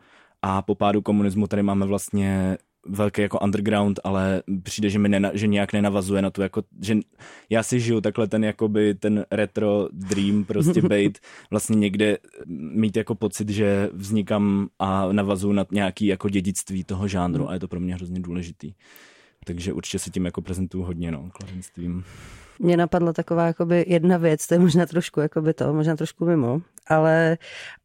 a 0.47 0.63
po 0.63 0.75
pádu 0.75 1.03
komunismu 1.03 1.47
tady 1.47 1.63
máme 1.63 1.87
vlastně 1.87 2.59
velký 2.87 3.23
jako 3.23 3.39
underground, 3.39 4.01
ale 4.05 4.43
přijde, 4.63 4.91
že 4.91 4.99
mi 4.99 5.09
nena, 5.09 5.31
že 5.35 5.47
nějak 5.47 5.73
nenavazuje 5.73 6.23
na 6.23 6.31
to, 6.31 6.43
jako, 6.43 6.63
že 6.83 6.97
já 7.51 7.63
si 7.63 7.81
žiju 7.81 8.01
takhle 8.01 8.27
ten 8.27 8.45
jakoby 8.45 8.95
ten 8.95 9.25
retro 9.31 9.89
dream 9.93 10.45
prostě 10.45 10.83
bejt 10.89 11.19
vlastně 11.51 11.77
někde 11.77 12.19
mít 12.47 12.97
jako 12.97 13.15
pocit, 13.15 13.49
že 13.49 13.91
vznikám 13.93 14.69
a 14.79 15.13
navazuju 15.13 15.53
na 15.53 15.67
nějaký 15.73 16.07
jako 16.07 16.29
dědictví 16.29 16.85
toho 16.85 17.09
žánru 17.09 17.51
a 17.51 17.55
je 17.55 17.61
to 17.61 17.69
pro 17.69 17.81
mě 17.81 17.95
hrozně 17.95 18.21
důležitý. 18.21 18.73
Takže 19.45 19.73
určitě 19.73 19.99
se 19.99 20.11
tím 20.11 20.25
jako 20.25 20.43
prezentuju 20.43 20.85
hodně, 20.85 21.11
no, 21.11 21.31
kladenstvím. 21.33 22.05
Mě 22.59 22.77
napadla 22.77 23.13
taková 23.13 23.47
jakoby 23.47 23.85
jedna 23.89 24.17
věc, 24.17 24.47
to 24.47 24.55
je 24.55 24.59
možná 24.59 24.87
trošku 24.87 25.21
jakoby 25.21 25.55
to, 25.55 25.73
možná 25.73 25.97
trošku 25.97 26.25
mimo, 26.25 26.61
ale 26.87 27.39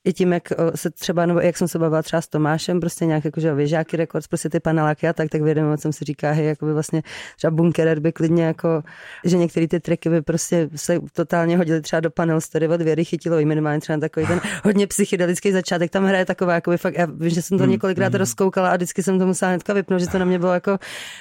i 0.04 0.14
tím, 0.14 0.34
jak 0.34 0.44
se 0.76 0.90
třeba, 0.90 1.26
nebo 1.26 1.40
jak 1.40 1.58
jsem 1.58 1.68
se 1.68 1.80
bavila 1.80 2.02
třeba 2.02 2.22
s 2.22 2.28
Tomášem, 2.28 2.80
prostě 2.80 3.06
nějak 3.06 3.26
jako, 3.26 3.40
že 3.40 3.54
věžáky 3.54 3.98
records, 3.98 4.28
prostě 4.28 4.50
ty 4.50 4.60
paneláky 4.60 5.08
a 5.08 5.14
tak, 5.14 5.30
tak 5.30 5.42
vědomě 5.42 5.78
jsem 5.78 5.94
si 5.94 6.06
říká, 6.06 6.32
hej, 6.32 6.46
jakoby 6.46 6.74
vlastně 6.74 7.02
třeba 7.38 7.52
Bunkerer 7.52 8.00
by 8.00 8.12
klidně 8.12 8.44
jako, 8.44 8.84
že 9.26 9.38
některé 9.38 9.68
ty 9.68 9.80
tracky 9.80 10.10
by 10.10 10.22
prostě 10.22 10.70
se 10.76 11.00
totálně 11.14 11.58
hodily 11.58 11.82
třeba 11.82 12.00
do 12.00 12.12
panel 12.12 12.42
story 12.42 12.68
od 12.68 12.82
Věry 12.82 13.06
chytilo, 13.06 13.38
minimálně 13.46 13.80
třeba 13.80 14.00
takový 14.00 14.28
ten 14.28 14.42
hodně 14.64 14.88
psychedelický 14.88 15.52
začátek, 15.52 15.92
tam 15.92 16.06
hraje 16.06 16.26
taková, 16.26 16.54
jakoby 16.54 16.78
fakt, 16.78 16.98
já 16.98 17.06
vím, 17.06 17.30
že 17.30 17.42
jsem 17.42 17.58
to 17.58 17.66
několikrát 17.66 18.16
rozkoukala 18.16 18.70
a 18.70 18.76
vždycky 18.76 19.04
jsem 19.04 19.20
to 19.20 19.26
musela 19.26 19.50
hnedka 19.50 19.74
vypnout, 19.74 20.02
že 20.02 20.08
to 20.08 20.20
na 20.20 20.26
mě 20.26 20.40
bylo 20.40 20.54
jako 20.54 20.78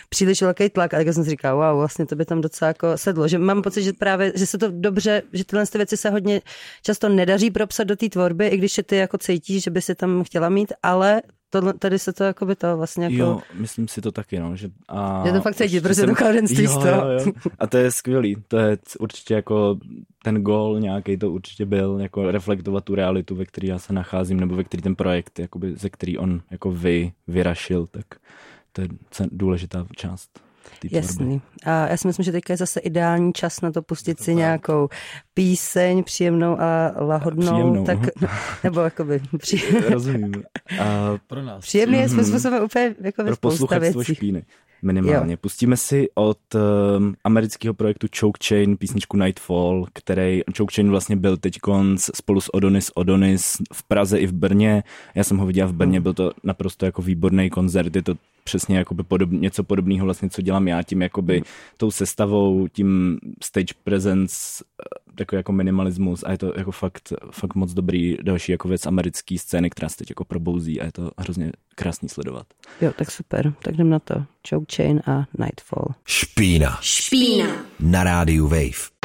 příliš 0.08 0.42
velký 0.42 0.70
tlak 0.70 0.94
a 0.94 0.96
tak 0.96 1.08
jsem 1.14 1.24
si 1.24 1.30
říkala, 1.30 1.70
wow, 1.70 1.78
vlastně 1.78 2.06
to 2.06 2.16
by 2.16 2.24
tam 2.24 2.40
docela 2.40 2.66
jako 2.66 2.98
sedlo, 2.98 3.28
že 3.28 3.37
mám 3.38 3.62
pocit, 3.62 3.82
že 3.82 3.92
právě, 3.92 4.32
že 4.36 4.46
se 4.46 4.58
to 4.58 4.70
dobře, 4.70 5.22
že 5.32 5.44
tyhle 5.44 5.66
ty 5.66 5.78
věci 5.78 5.96
se 5.96 6.10
hodně 6.10 6.40
často 6.82 7.08
nedaří 7.08 7.50
propsat 7.50 7.84
do 7.84 7.96
té 7.96 8.08
tvorby, 8.08 8.46
i 8.48 8.56
když 8.56 8.78
je 8.78 8.84
ty 8.84 8.96
jako 8.96 9.18
cítíš, 9.18 9.64
že 9.64 9.70
by 9.70 9.82
si 9.82 9.94
tam 9.94 10.24
chtěla 10.24 10.48
mít, 10.48 10.72
ale 10.82 11.22
tohle, 11.50 11.74
tady 11.74 11.98
se 11.98 12.12
to 12.12 12.24
jako 12.24 12.46
by 12.46 12.56
to 12.56 12.76
vlastně 12.76 13.04
jako... 13.04 13.16
Jo, 13.16 13.40
myslím 13.54 13.88
si 13.88 14.00
to 14.00 14.12
taky, 14.12 14.40
no. 14.40 14.56
Že, 14.56 14.70
a 14.88 15.26
Je 15.26 15.32
to 15.32 15.40
fakt 15.40 15.54
cítit, 15.54 15.64
určitě 15.64 15.80
prostě 15.80 16.06
to 16.06 16.14
kladenství 16.14 16.64
jo. 16.64 17.32
A 17.58 17.66
to 17.66 17.76
je 17.76 17.90
skvělý, 17.90 18.36
to 18.48 18.58
je 18.58 18.78
určitě 19.00 19.34
jako 19.34 19.78
ten 20.24 20.42
gól 20.42 20.80
nějaký 20.80 21.16
to 21.16 21.30
určitě 21.30 21.66
byl, 21.66 21.98
jako 22.00 22.30
reflektovat 22.30 22.84
tu 22.84 22.94
realitu, 22.94 23.34
ve 23.34 23.44
které 23.44 23.68
já 23.68 23.78
se 23.78 23.92
nacházím, 23.92 24.40
nebo 24.40 24.56
ve 24.56 24.64
který 24.64 24.82
ten 24.82 24.96
projekt, 24.96 25.38
jakoby, 25.38 25.76
ze 25.76 25.90
který 25.90 26.18
on 26.18 26.42
jako 26.50 26.70
vy, 26.70 27.12
vyrašil, 27.26 27.86
tak 27.86 28.04
to 28.72 28.80
je 28.80 28.88
důležitá 29.30 29.86
část 29.96 30.47
té. 30.70 30.88
Jasný. 30.90 31.40
A 31.64 31.86
já 31.88 31.96
si 31.96 32.06
myslím, 32.06 32.24
že 32.24 32.32
teďka 32.32 32.52
je 32.52 32.56
zase 32.56 32.80
ideální 32.80 33.32
čas 33.32 33.60
na 33.60 33.72
to 33.72 33.82
pustit 33.82 34.20
si 34.20 34.34
nějakou 34.34 34.88
píseň 35.34 36.04
příjemnou 36.04 36.60
a 36.60 36.92
lahodnou. 37.00 37.52
Příjemnou, 37.52 37.84
tak, 37.84 37.98
nebo 38.64 38.80
jakoby 38.80 39.20
pří, 39.38 39.62
Rozumím. 39.90 40.42
A 40.80 41.16
Pro 41.26 41.42
nás. 41.42 41.60
příjemný 41.64 41.98
je 41.98 42.08
svým 42.08 42.20
Mhm. 42.20 42.28
způsobem 42.28 42.64
úplně 42.64 42.94
jako 43.00 43.24
pro 43.24 43.34
spousta 43.36 43.78
věcí. 43.78 44.14
špíny. 44.14 44.42
Minimálně. 44.82 45.32
Jo. 45.32 45.36
Pustíme 45.40 45.76
si 45.76 46.08
od 46.14 46.38
um, 46.54 47.14
amerického 47.24 47.74
projektu 47.74 48.06
Choke 48.20 48.38
Chain 48.48 48.76
písničku 48.76 49.16
Nightfall, 49.16 49.86
který 49.92 50.40
Choke 50.56 50.74
Chain 50.74 50.90
vlastně 50.90 51.16
byl 51.16 51.36
teď 51.36 51.58
spolu 52.14 52.40
s 52.40 52.54
Odonis 52.54 52.90
Odonis 52.94 53.56
v 53.72 53.82
Praze 53.82 54.18
i 54.18 54.26
v 54.26 54.32
Brně. 54.32 54.82
Já 55.14 55.24
jsem 55.24 55.36
ho 55.38 55.46
viděl 55.46 55.68
v 55.68 55.72
Brně, 55.72 56.00
byl 56.00 56.14
to 56.14 56.32
naprosto 56.44 56.86
jako 56.86 57.02
výborný 57.02 57.50
koncert, 57.50 57.96
je 57.96 58.02
to 58.02 58.14
přesně 58.48 58.78
jakoby 58.78 59.02
podob, 59.02 59.30
něco 59.30 59.64
podobného 59.64 60.04
vlastně, 60.04 60.30
co 60.30 60.42
dělám 60.42 60.68
já, 60.68 60.82
tím 60.82 61.02
jakoby 61.02 61.42
tou 61.76 61.90
sestavou, 61.90 62.68
tím 62.68 63.18
stage 63.44 63.74
presence, 63.84 64.64
takový 65.14 65.36
jako 65.36 65.52
minimalismus 65.52 66.24
a 66.26 66.30
je 66.30 66.38
to 66.38 66.52
jako 66.56 66.72
fakt, 66.72 67.12
fakt 67.30 67.54
moc 67.54 67.72
dobrý 67.72 68.16
další 68.22 68.52
jako 68.52 68.68
věc 68.68 68.86
americké 68.86 69.38
scény, 69.38 69.70
která 69.70 69.88
se 69.88 69.96
teď 69.96 70.10
jako 70.10 70.24
probouzí 70.24 70.80
a 70.80 70.84
je 70.84 70.92
to 70.92 71.10
hrozně 71.18 71.52
krásný 71.74 72.08
sledovat. 72.08 72.46
Jo, 72.80 72.92
tak 72.98 73.10
super, 73.10 73.52
tak 73.62 73.74
jdem 73.74 73.90
na 73.90 73.98
to. 73.98 74.14
Choke 74.50 74.76
Chain 74.76 75.02
a 75.06 75.26
Nightfall. 75.38 75.94
Špína. 76.06 76.78
Špína. 76.80 77.46
Na 77.80 78.04
rádiu 78.04 78.48
Wave. 78.48 78.97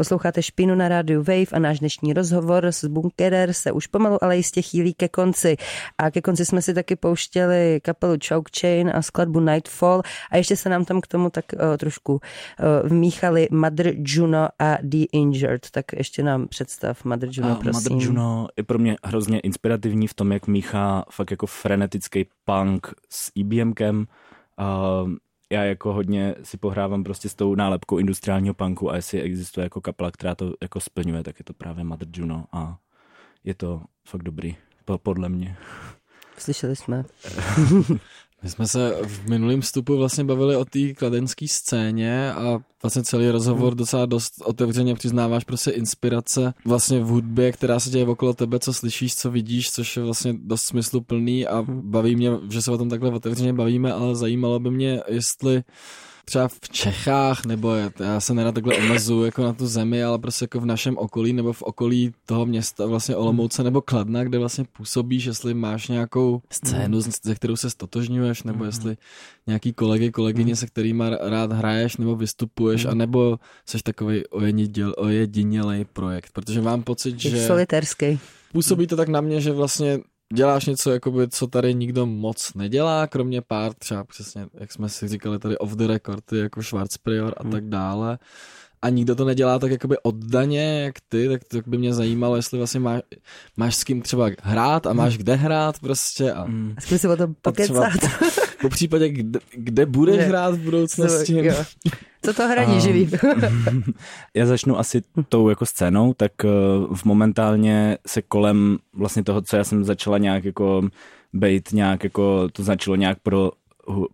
Posloucháte 0.00 0.42
Špínu 0.42 0.74
na 0.74 0.88
rádiu 0.88 1.22
Wave 1.22 1.52
a 1.52 1.58
náš 1.58 1.78
dnešní 1.78 2.12
rozhovor 2.12 2.66
s 2.66 2.84
Bunkerer 2.84 3.52
se 3.52 3.72
už 3.72 3.86
pomalu, 3.86 4.24
ale 4.24 4.36
jistě 4.36 4.62
chýlí 4.62 4.94
ke 4.94 5.08
konci. 5.08 5.56
A 5.98 6.10
ke 6.10 6.20
konci 6.20 6.44
jsme 6.44 6.62
si 6.62 6.74
taky 6.74 6.96
pouštěli 6.96 7.80
kapelu 7.82 8.14
Choke 8.28 8.50
Chain 8.60 8.90
a 8.94 9.02
skladbu 9.02 9.40
Nightfall 9.40 10.02
a 10.30 10.36
ještě 10.36 10.56
se 10.56 10.68
nám 10.68 10.84
tam 10.84 11.00
k 11.00 11.06
tomu 11.06 11.30
tak 11.30 11.44
uh, 11.52 11.76
trošku 11.76 12.12
uh, 12.12 12.88
vmíchali 12.88 13.48
Mother 13.50 13.94
Juno 13.96 14.48
a 14.58 14.78
The 14.82 15.04
Injured. 15.12 15.70
Tak 15.70 15.84
ještě 15.92 16.22
nám 16.22 16.48
představ 16.48 17.04
Mother 17.04 17.28
Juno, 17.32 17.50
a 17.50 17.54
prosím. 17.54 17.92
Mother 17.92 18.08
Juno 18.08 18.48
je 18.56 18.64
pro 18.64 18.78
mě 18.78 18.96
hrozně 19.04 19.40
inspirativní 19.40 20.06
v 20.06 20.14
tom, 20.14 20.32
jak 20.32 20.46
míchá 20.46 21.04
fakt 21.10 21.30
jako 21.30 21.46
frenetický 21.46 22.26
punk 22.44 22.86
s 23.10 23.32
EBMkem. 23.40 24.06
Uh, 24.60 25.10
já 25.50 25.64
jako 25.64 25.92
hodně 25.92 26.34
si 26.42 26.56
pohrávám 26.56 27.04
prostě 27.04 27.28
s 27.28 27.34
tou 27.34 27.54
nálepkou 27.54 27.98
industriálního 27.98 28.54
punku 28.54 28.90
a 28.90 28.96
jestli 28.96 29.20
existuje 29.20 29.64
jako 29.64 29.80
kapela, 29.80 30.10
která 30.10 30.34
to 30.34 30.54
jako 30.62 30.80
splňuje, 30.80 31.22
tak 31.22 31.38
je 31.38 31.44
to 31.44 31.52
právě 31.52 31.84
Mother 31.84 32.08
Juno 32.12 32.44
a 32.52 32.78
je 33.44 33.54
to 33.54 33.82
fakt 34.08 34.22
dobrý, 34.22 34.56
podle 35.02 35.28
mě. 35.28 35.56
Slyšeli 36.38 36.76
jsme. 36.76 37.04
My 38.42 38.50
jsme 38.50 38.68
se 38.68 38.96
v 39.02 39.28
minulém 39.28 39.60
vstupu 39.60 39.96
vlastně 39.96 40.24
bavili 40.24 40.56
o 40.56 40.64
té 40.64 40.94
kladenské 40.94 41.48
scéně 41.48 42.32
a 42.32 42.58
vlastně 42.82 43.02
celý 43.02 43.30
rozhovor 43.30 43.74
docela 43.74 44.06
dost 44.06 44.32
otevřeně 44.44 44.94
přiznáváš 44.94 45.44
prostě 45.44 45.70
inspirace 45.70 46.54
vlastně 46.64 47.00
v 47.00 47.06
hudbě, 47.06 47.52
která 47.52 47.80
se 47.80 47.90
děje 47.90 48.06
okolo 48.06 48.34
tebe, 48.34 48.58
co 48.58 48.74
slyšíš, 48.74 49.16
co 49.16 49.30
vidíš, 49.30 49.70
což 49.70 49.96
je 49.96 50.02
vlastně 50.02 50.34
dost 50.42 50.62
smysluplný 50.62 51.46
a 51.46 51.62
baví 51.68 52.16
mě, 52.16 52.30
že 52.50 52.62
se 52.62 52.70
o 52.70 52.78
tom 52.78 52.88
takhle 52.88 53.10
otevřeně 53.10 53.52
bavíme, 53.52 53.92
ale 53.92 54.16
zajímalo 54.16 54.60
by 54.60 54.70
mě, 54.70 55.02
jestli 55.08 55.62
třeba 56.30 56.48
v 56.48 56.60
Čechách, 56.72 57.44
nebo 57.44 57.74
já 58.00 58.20
se 58.20 58.34
nerad 58.34 58.54
takhle 58.54 58.76
omezuju 58.76 59.24
jako 59.24 59.42
na 59.42 59.52
tu 59.52 59.66
zemi, 59.66 60.04
ale 60.04 60.18
prostě 60.18 60.44
jako 60.44 60.60
v 60.60 60.66
našem 60.66 60.98
okolí 60.98 61.32
nebo 61.32 61.52
v 61.52 61.62
okolí 61.62 62.12
toho 62.26 62.46
města, 62.46 62.86
vlastně 62.86 63.16
Olomouce 63.16 63.64
nebo 63.64 63.80
Kladna, 63.80 64.24
kde 64.24 64.38
vlastně 64.38 64.64
působíš, 64.76 65.24
jestli 65.24 65.54
máš 65.54 65.88
nějakou 65.88 66.42
scénu, 66.50 67.00
ze 67.00 67.34
kterou 67.34 67.56
se 67.56 67.70
stotožňuješ, 67.70 68.42
nebo 68.42 68.64
jestli 68.64 68.96
nějaký 69.46 69.72
kolegy, 69.72 70.10
kolegyně, 70.10 70.56
se 70.56 70.66
kterými 70.66 71.04
rád 71.20 71.52
hraješ 71.52 71.96
nebo 71.96 72.16
vystupuješ, 72.16 72.84
anebo 72.84 73.38
jsi 73.66 73.78
takový 73.82 74.22
ojedinělej 74.96 75.84
projekt, 75.84 76.30
protože 76.32 76.60
mám 76.60 76.82
pocit, 76.82 77.20
že... 77.20 77.46
Solitérský. 77.46 78.18
Působí 78.52 78.86
to 78.86 78.96
tak 78.96 79.08
na 79.08 79.20
mě, 79.20 79.40
že 79.40 79.52
vlastně 79.52 79.98
děláš 80.34 80.66
něco, 80.66 80.90
jakoby, 80.90 81.28
co 81.28 81.46
tady 81.46 81.74
nikdo 81.74 82.06
moc 82.06 82.54
nedělá, 82.54 83.06
kromě 83.06 83.42
pár 83.42 83.74
třeba 83.74 84.04
přesně, 84.04 84.46
jak 84.54 84.72
jsme 84.72 84.88
si 84.88 85.08
říkali 85.08 85.38
tady 85.38 85.58
off 85.58 85.72
the 85.72 85.86
record, 85.86 86.32
jako 86.32 86.62
Schwarzprior 86.62 87.34
a 87.36 87.42
hmm. 87.42 87.52
tak 87.52 87.64
dále. 87.64 88.18
A 88.82 88.88
nikdo 88.88 89.14
to 89.14 89.24
nedělá 89.24 89.58
tak 89.58 89.70
jakoby 89.70 89.96
oddaně, 90.02 90.82
jak 90.84 90.94
ty, 91.08 91.28
tak 91.28 91.44
to 91.44 91.58
by 91.66 91.78
mě 91.78 91.94
zajímalo, 91.94 92.36
jestli 92.36 92.58
vlastně 92.58 92.80
máš, 92.80 93.02
máš 93.56 93.76
s 93.76 93.84
kým 93.84 94.02
třeba 94.02 94.30
hrát 94.42 94.86
a 94.86 94.92
máš 94.92 95.18
kde 95.18 95.34
hrát 95.34 95.78
prostě. 95.78 96.32
A, 96.32 96.42
hmm. 96.42 96.74
a 96.78 96.98
si 96.98 97.08
o 97.08 97.16
tom 97.16 97.34
pokecat. 97.42 97.92
Po 98.60 98.68
případě, 98.68 99.08
kde, 99.08 99.40
kde 99.54 99.86
budeš 99.86 100.16
ne. 100.16 100.22
hrát 100.24 100.54
v 100.54 100.58
budoucnosti. 100.58 101.46
Jo. 101.46 101.64
Co 102.22 102.32
to 102.34 102.48
hraní 102.48 102.76
a... 102.76 102.78
živý? 102.78 103.10
já 104.34 104.46
začnu 104.46 104.78
asi 104.78 105.02
tou 105.28 105.48
jako 105.48 105.66
scénou, 105.66 106.14
tak 106.14 106.32
uh, 106.44 106.96
v 106.96 107.04
momentálně 107.04 107.98
se 108.06 108.22
kolem 108.22 108.78
vlastně 108.92 109.24
toho, 109.24 109.42
co 109.42 109.56
já 109.56 109.64
jsem 109.64 109.84
začala 109.84 110.18
nějak 110.18 110.44
jako 110.44 110.88
bejt 111.32 111.72
nějak 111.72 112.04
jako, 112.04 112.48
to 112.52 112.62
značilo 112.62 112.96
nějak 112.96 113.18
pro 113.22 113.50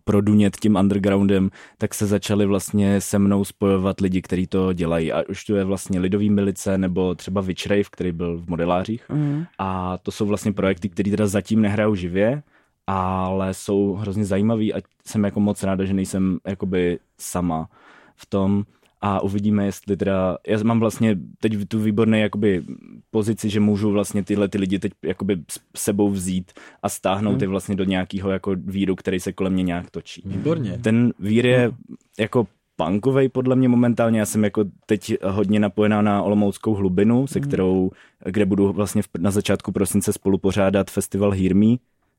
produnět 0.03 0.57
tím 0.57 0.75
undergroundem, 0.75 1.49
tak 1.77 1.93
se 1.93 2.05
začali 2.05 2.45
vlastně 2.45 3.01
se 3.01 3.19
mnou 3.19 3.45
spojovat 3.45 4.01
lidi, 4.01 4.21
kteří 4.21 4.47
to 4.47 4.73
dělají. 4.73 5.13
A 5.13 5.23
už 5.29 5.45
to 5.45 5.55
je 5.55 5.63
vlastně 5.63 5.99
Lidový 5.99 6.29
milice 6.29 6.77
nebo 6.77 7.15
třeba 7.15 7.41
Witch 7.41 7.67
Rave, 7.67 7.83
který 7.91 8.11
byl 8.11 8.37
v 8.37 8.49
modelářích. 8.49 9.09
Mm. 9.09 9.45
A 9.59 9.97
to 9.97 10.11
jsou 10.11 10.25
vlastně 10.25 10.53
projekty, 10.53 10.89
které 10.89 11.11
teda 11.11 11.27
zatím 11.27 11.61
nehrajou 11.61 11.95
živě, 11.95 12.43
ale 12.87 13.53
jsou 13.53 13.93
hrozně 13.93 14.25
zajímavý 14.25 14.73
a 14.73 14.77
jsem 15.05 15.23
jako 15.23 15.39
moc 15.39 15.63
ráda, 15.63 15.85
že 15.85 15.93
nejsem 15.93 16.39
jakoby 16.47 16.99
sama 17.17 17.69
v 18.15 18.25
tom 18.25 18.63
a 19.01 19.23
uvidíme, 19.23 19.65
jestli 19.65 19.97
teda, 19.97 20.37
já 20.47 20.63
mám 20.63 20.79
vlastně 20.79 21.17
teď 21.39 21.67
tu 21.67 21.79
výborné 21.79 22.19
jakoby 22.19 22.63
pozici, 23.11 23.49
že 23.49 23.59
můžu 23.59 23.91
vlastně 23.91 24.23
tyhle 24.23 24.47
ty 24.47 24.57
lidi 24.57 24.79
teď 24.79 24.91
jakoby 25.03 25.37
s 25.49 25.59
sebou 25.75 26.09
vzít 26.09 26.51
a 26.83 26.89
stáhnout 26.89 27.31
hmm. 27.31 27.41
je 27.41 27.47
vlastně 27.47 27.75
do 27.75 27.83
nějakého 27.83 28.31
jako 28.31 28.55
víru, 28.55 28.95
který 28.95 29.19
se 29.19 29.33
kolem 29.33 29.53
mě 29.53 29.63
nějak 29.63 29.89
točí. 29.91 30.21
Výborně. 30.25 30.79
Ten 30.81 31.13
vír 31.19 31.45
je 31.45 31.67
hmm. 31.67 31.77
jako 32.19 32.47
punkovej 32.75 33.29
podle 33.29 33.55
mě 33.55 33.69
momentálně. 33.69 34.19
Já 34.19 34.25
jsem 34.25 34.43
jako 34.43 34.65
teď 34.85 35.13
hodně 35.23 35.59
napojená 35.59 36.01
na 36.01 36.21
Olomouckou 36.21 36.73
hlubinu, 36.73 37.27
se 37.27 37.39
hmm. 37.39 37.47
kterou, 37.47 37.91
kde 38.25 38.45
budu 38.45 38.73
vlastně 38.73 39.01
na 39.19 39.31
začátku 39.31 39.71
prosince 39.71 40.13
spolu 40.13 40.37
pořádat 40.37 40.91
festival 40.91 41.31
Hear 41.31 41.55
Me, 41.55 41.75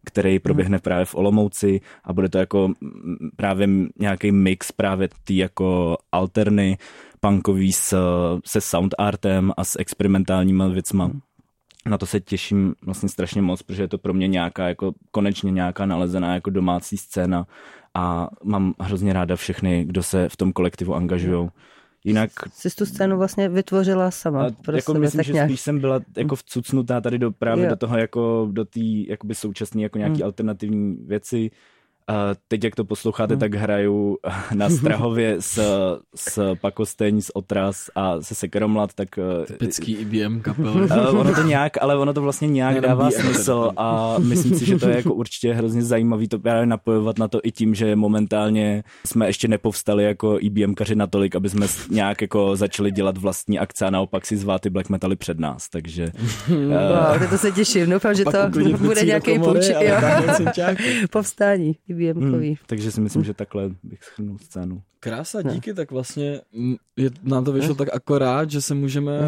který 0.09 0.39
proběhne 0.39 0.77
hmm. 0.77 0.83
právě 0.83 1.05
v 1.05 1.15
Olomouci 1.15 1.81
a 2.05 2.13
bude 2.13 2.29
to 2.29 2.39
jako 2.39 2.73
právě 3.37 3.69
nějaký 3.99 4.33
mix 4.33 4.73
právě 4.73 5.09
ty 5.25 5.37
jako 5.37 5.97
alterny 6.13 6.79
punkový 7.21 7.73
s, 7.73 7.97
se 8.47 8.61
sound 8.61 8.95
artem 8.99 9.53
a 9.57 9.65
s 9.65 9.79
experimentálníma 9.79 10.69
věcma. 10.69 11.05
Hmm. 11.05 11.21
Na 11.87 11.99
to 11.99 12.07
se 12.07 12.21
těším 12.21 12.75
vlastně 12.83 13.09
strašně 13.09 13.43
moc, 13.43 13.63
protože 13.63 13.83
je 13.83 13.89
to 13.89 13.99
pro 13.99 14.15
mě 14.15 14.29
nějaká 14.29 14.69
jako 14.69 14.93
konečně 15.11 15.51
nějaká 15.51 15.87
nalezená 15.87 16.35
jako 16.35 16.51
domácí 16.51 16.97
scéna 16.97 17.47
a 17.95 18.29
mám 18.45 18.75
hrozně 18.81 19.13
ráda 19.13 19.37
všechny, 19.37 19.85
kdo 19.85 20.03
se 20.03 20.29
v 20.29 20.37
tom 20.37 20.53
kolektivu 20.53 20.95
angažují. 20.95 21.49
Jinak... 22.05 22.31
Jsi 22.53 22.71
tu 22.71 22.87
scénu 22.87 23.19
vlastně 23.19 23.49
vytvořila 23.49 24.11
sama. 24.11 24.47
A 24.47 24.51
pro 24.51 24.77
jako 24.77 24.93
sebe, 24.93 25.01
myslím, 25.01 25.23
že 25.23 25.33
nějak... 25.33 25.51
spíš 25.51 25.61
jsem 25.61 25.79
byla 25.81 26.01
jako 26.17 26.37
vcucnutá 26.37 27.01
tady 27.01 27.19
do, 27.19 27.31
právě 27.31 27.65
jo. 27.65 27.71
do 27.71 27.77
toho 27.77 27.99
jako 27.99 28.49
do 28.53 28.65
té 28.65 28.81
jakoby 29.09 29.35
současné 29.35 29.83
jako 29.83 29.99
nějaký 29.99 30.15
hmm. 30.15 30.25
alternativní 30.25 30.97
věci 31.07 31.51
teď, 32.49 32.65
jak 32.65 32.75
to 32.75 32.85
posloucháte, 32.85 33.35
hmm. 33.35 33.41
tak 33.41 33.55
hraju 33.55 34.19
na 34.55 34.71
Strahově 34.79 35.37
s, 35.41 35.61
s 36.15 36.55
Pakosteň, 36.61 37.21
s 37.21 37.37
Otras 37.37 37.91
a 37.95 38.21
se 38.21 38.35
Sekeromlat, 38.35 38.95
tak... 38.95 39.09
Eh, 39.19 39.47
Typický 39.47 39.93
IBM 39.93 40.41
kapel. 40.41 40.89
ono 41.11 41.35
to 41.35 41.43
nějak, 41.43 41.73
ale 41.81 41.97
ono 41.97 42.13
to 42.13 42.23
vlastně 42.23 42.49
nějak 42.49 42.81
dává 42.81 43.11
smysl 43.11 43.71
a 43.77 44.17
myslím 44.19 44.59
si, 44.59 44.67
že 44.67 44.79
to 44.79 44.89
je 44.89 44.97
jako 44.97 45.15
určitě 45.15 45.53
hrozně 45.53 45.83
zajímavý 45.83 46.29
to 46.29 46.39
právě 46.39 46.67
napojovat 46.67 47.19
na 47.19 47.29
to 47.29 47.41
i 47.43 47.53
tím, 47.53 47.75
že 47.75 47.97
momentálně 47.97 48.83
jsme 49.07 49.27
ještě 49.27 49.49
nepovstali 49.49 50.05
jako 50.05 50.39
IBMkaři 50.41 50.95
natolik, 50.95 51.37
aby 51.37 51.49
jsme 51.49 51.67
nějak 51.91 52.21
jako 52.21 52.57
začali 52.57 52.91
dělat 52.91 53.19
vlastní 53.19 53.59
akce 53.59 53.87
a 53.87 53.91
naopak 53.91 54.27
si 54.27 54.37
zvát 54.37 54.61
ty 54.61 54.71
black 54.71 54.89
metaly 54.89 55.17
před 55.17 55.39
nás, 55.41 55.69
takže... 55.69 56.13
wow, 56.49 57.31
to 57.31 57.39
se 57.39 57.53
těším, 57.53 57.91
doufám, 57.91 58.15
že 58.15 58.25
to 58.25 58.39
bude 58.79 59.03
nějaký 59.03 59.39
půjč, 59.39 59.71
povstání. 61.11 61.77
IBM-kový. 61.99 62.47
Hmm, 62.47 62.57
takže 62.67 62.93
si 62.93 63.01
myslím, 63.01 63.25
že 63.25 63.35
takhle 63.35 63.71
bych 63.83 64.05
schrnul 64.05 64.39
scénu. 64.39 64.83
Krása, 65.01 65.43
díky, 65.43 65.71
no. 65.71 65.77
tak 65.77 65.91
vlastně 65.91 66.41
je, 66.97 67.11
nám 67.23 67.45
to 67.45 67.53
vyšlo 67.53 67.75
tak 67.75 67.89
akorát, 67.93 68.51
že 68.51 68.63
se 68.63 68.75
můžeme 68.75 69.21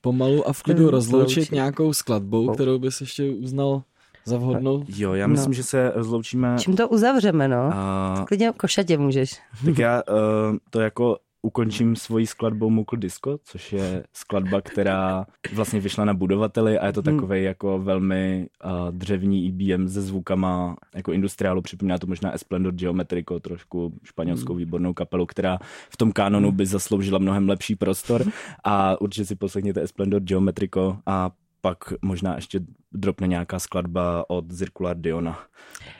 pomalu 0.00 0.48
a 0.48 0.52
v 0.52 0.62
klidu 0.62 0.90
rozloučit 0.90 1.52
nějakou 1.52 1.92
skladbou, 1.92 2.54
kterou 2.54 2.78
bys 2.78 3.00
ještě 3.00 3.30
uznal 3.30 3.82
za 4.24 4.36
vhodnou? 4.36 4.84
Jo, 4.88 5.14
já 5.14 5.26
myslím, 5.26 5.50
no. 5.50 5.54
že 5.54 5.62
se 5.62 5.92
rozloučíme. 5.94 6.56
Čím 6.58 6.76
to 6.76 6.88
uzavřeme, 6.88 7.48
no? 7.48 7.70
A... 7.72 8.24
Klidně 8.28 8.52
košatě 8.56 8.98
můžeš. 8.98 9.40
Tak 9.64 9.78
já 9.78 10.02
uh, 10.08 10.56
to 10.70 10.80
jako 10.80 11.16
ukončím 11.46 11.96
svoji 11.96 12.26
skladbou 12.26 12.70
Mukl 12.70 12.96
Disco, 12.96 13.38
což 13.44 13.72
je 13.72 14.04
skladba, 14.12 14.60
která 14.60 15.26
vlastně 15.54 15.80
vyšla 15.80 16.04
na 16.04 16.14
budovateli 16.14 16.78
a 16.78 16.86
je 16.86 16.92
to 16.92 17.02
hmm. 17.02 17.16
takový 17.16 17.42
jako 17.42 17.78
velmi 17.78 18.46
uh, 18.64 18.70
dřevní 18.90 19.46
IBM 19.46 19.88
se 19.88 20.02
zvukama 20.02 20.76
jako 20.94 21.12
industriálu, 21.12 21.62
připomíná 21.62 21.98
to 21.98 22.06
možná 22.06 22.32
Esplendor 22.32 22.74
Geometrico, 22.74 23.40
trošku 23.40 23.92
španělskou 24.04 24.52
hmm. 24.52 24.58
výbornou 24.58 24.94
kapelu, 24.94 25.26
která 25.26 25.58
v 25.90 25.96
tom 25.96 26.12
kanonu 26.12 26.52
by 26.52 26.66
zasloužila 26.66 27.18
mnohem 27.18 27.48
lepší 27.48 27.76
prostor 27.76 28.24
a 28.64 29.00
určitě 29.00 29.26
si 29.26 29.36
poslechněte 29.36 29.82
Esplendor 29.82 30.22
Geometrico 30.22 30.98
a 31.06 31.30
pak 31.60 31.78
možná 32.02 32.34
ještě 32.34 32.60
dropne 32.92 33.26
nějaká 33.26 33.58
skladba 33.58 34.30
od 34.30 34.52
Circular 34.56 34.96
Diona. 34.96 35.38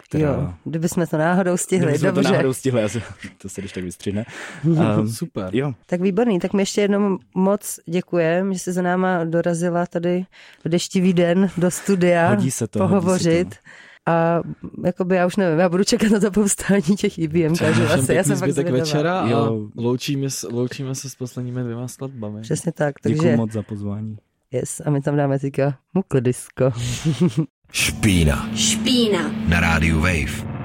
Která... 0.08 0.28
Jo, 0.28 0.52
kdyby 0.64 0.88
jsme 0.88 1.06
to 1.06 1.18
náhodou 1.18 1.56
stihli, 1.56 1.84
kdyby 1.86 1.98
jsme 1.98 2.08
dobře. 2.08 2.22
to 2.28 2.32
náhodou 2.32 2.52
stihli, 2.52 2.82
asi, 2.82 3.02
to 3.38 3.48
se 3.48 3.60
když 3.60 3.72
tak 3.72 3.84
vystřihne. 3.84 4.24
Um, 4.64 5.08
Super. 5.08 5.48
Jo. 5.56 5.72
Tak 5.86 6.00
výborný, 6.00 6.38
tak 6.38 6.52
mi 6.52 6.62
ještě 6.62 6.80
jednou 6.80 7.18
moc 7.34 7.80
děkujeme, 7.86 8.52
že 8.54 8.58
jsi 8.58 8.72
za 8.72 8.82
náma 8.82 9.24
dorazila 9.24 9.86
tady 9.86 10.24
v 10.64 10.68
deštivý 10.68 11.12
den 11.12 11.50
do 11.56 11.70
studia 11.70 12.28
Hodí 12.28 12.50
se 12.50 12.66
to, 12.66 12.78
pohovořit. 12.78 13.38
Hodí 13.46 13.50
se 13.54 13.60
to. 14.04 14.10
a 14.12 14.42
jakoby 14.84 15.16
já 15.16 15.26
už 15.26 15.36
nevím, 15.36 15.58
já 15.58 15.68
budu 15.68 15.84
čekat 15.84 16.10
na 16.12 16.20
to 16.20 16.30
povstání 16.30 16.82
těch 16.96 17.18
IBM, 17.18 17.54
takže 17.56 17.88
asi 17.88 18.14
já 18.14 18.22
jsem 18.24 18.36
fakt 18.36 18.52
zvědavá. 18.52 18.78
večera 18.78 19.20
a 19.20 19.28
Jo. 19.28 19.68
loučíme, 19.76 20.30
s- 20.30 20.48
loučíme 20.52 20.94
se 20.94 21.10
s 21.10 21.14
posledními 21.14 21.62
dvěma 21.62 21.88
skladbami. 21.88 22.40
Přesně 22.40 22.72
tak, 22.72 22.94
Děkuji 23.06 23.18
takže 23.18 23.36
moc 23.36 23.52
za 23.52 23.62
pozvání. 23.62 24.16
yes, 24.50 24.80
a 24.86 24.90
my 24.90 25.00
tam 25.00 25.16
dáme 25.16 25.38
teďka 25.38 25.78
mukl 25.94 26.20
disco. 26.20 26.72
Špína 27.72 28.48
Špína. 28.54 29.30
na 29.48 29.60
rádiu 29.60 30.00
Wave. 30.00 30.55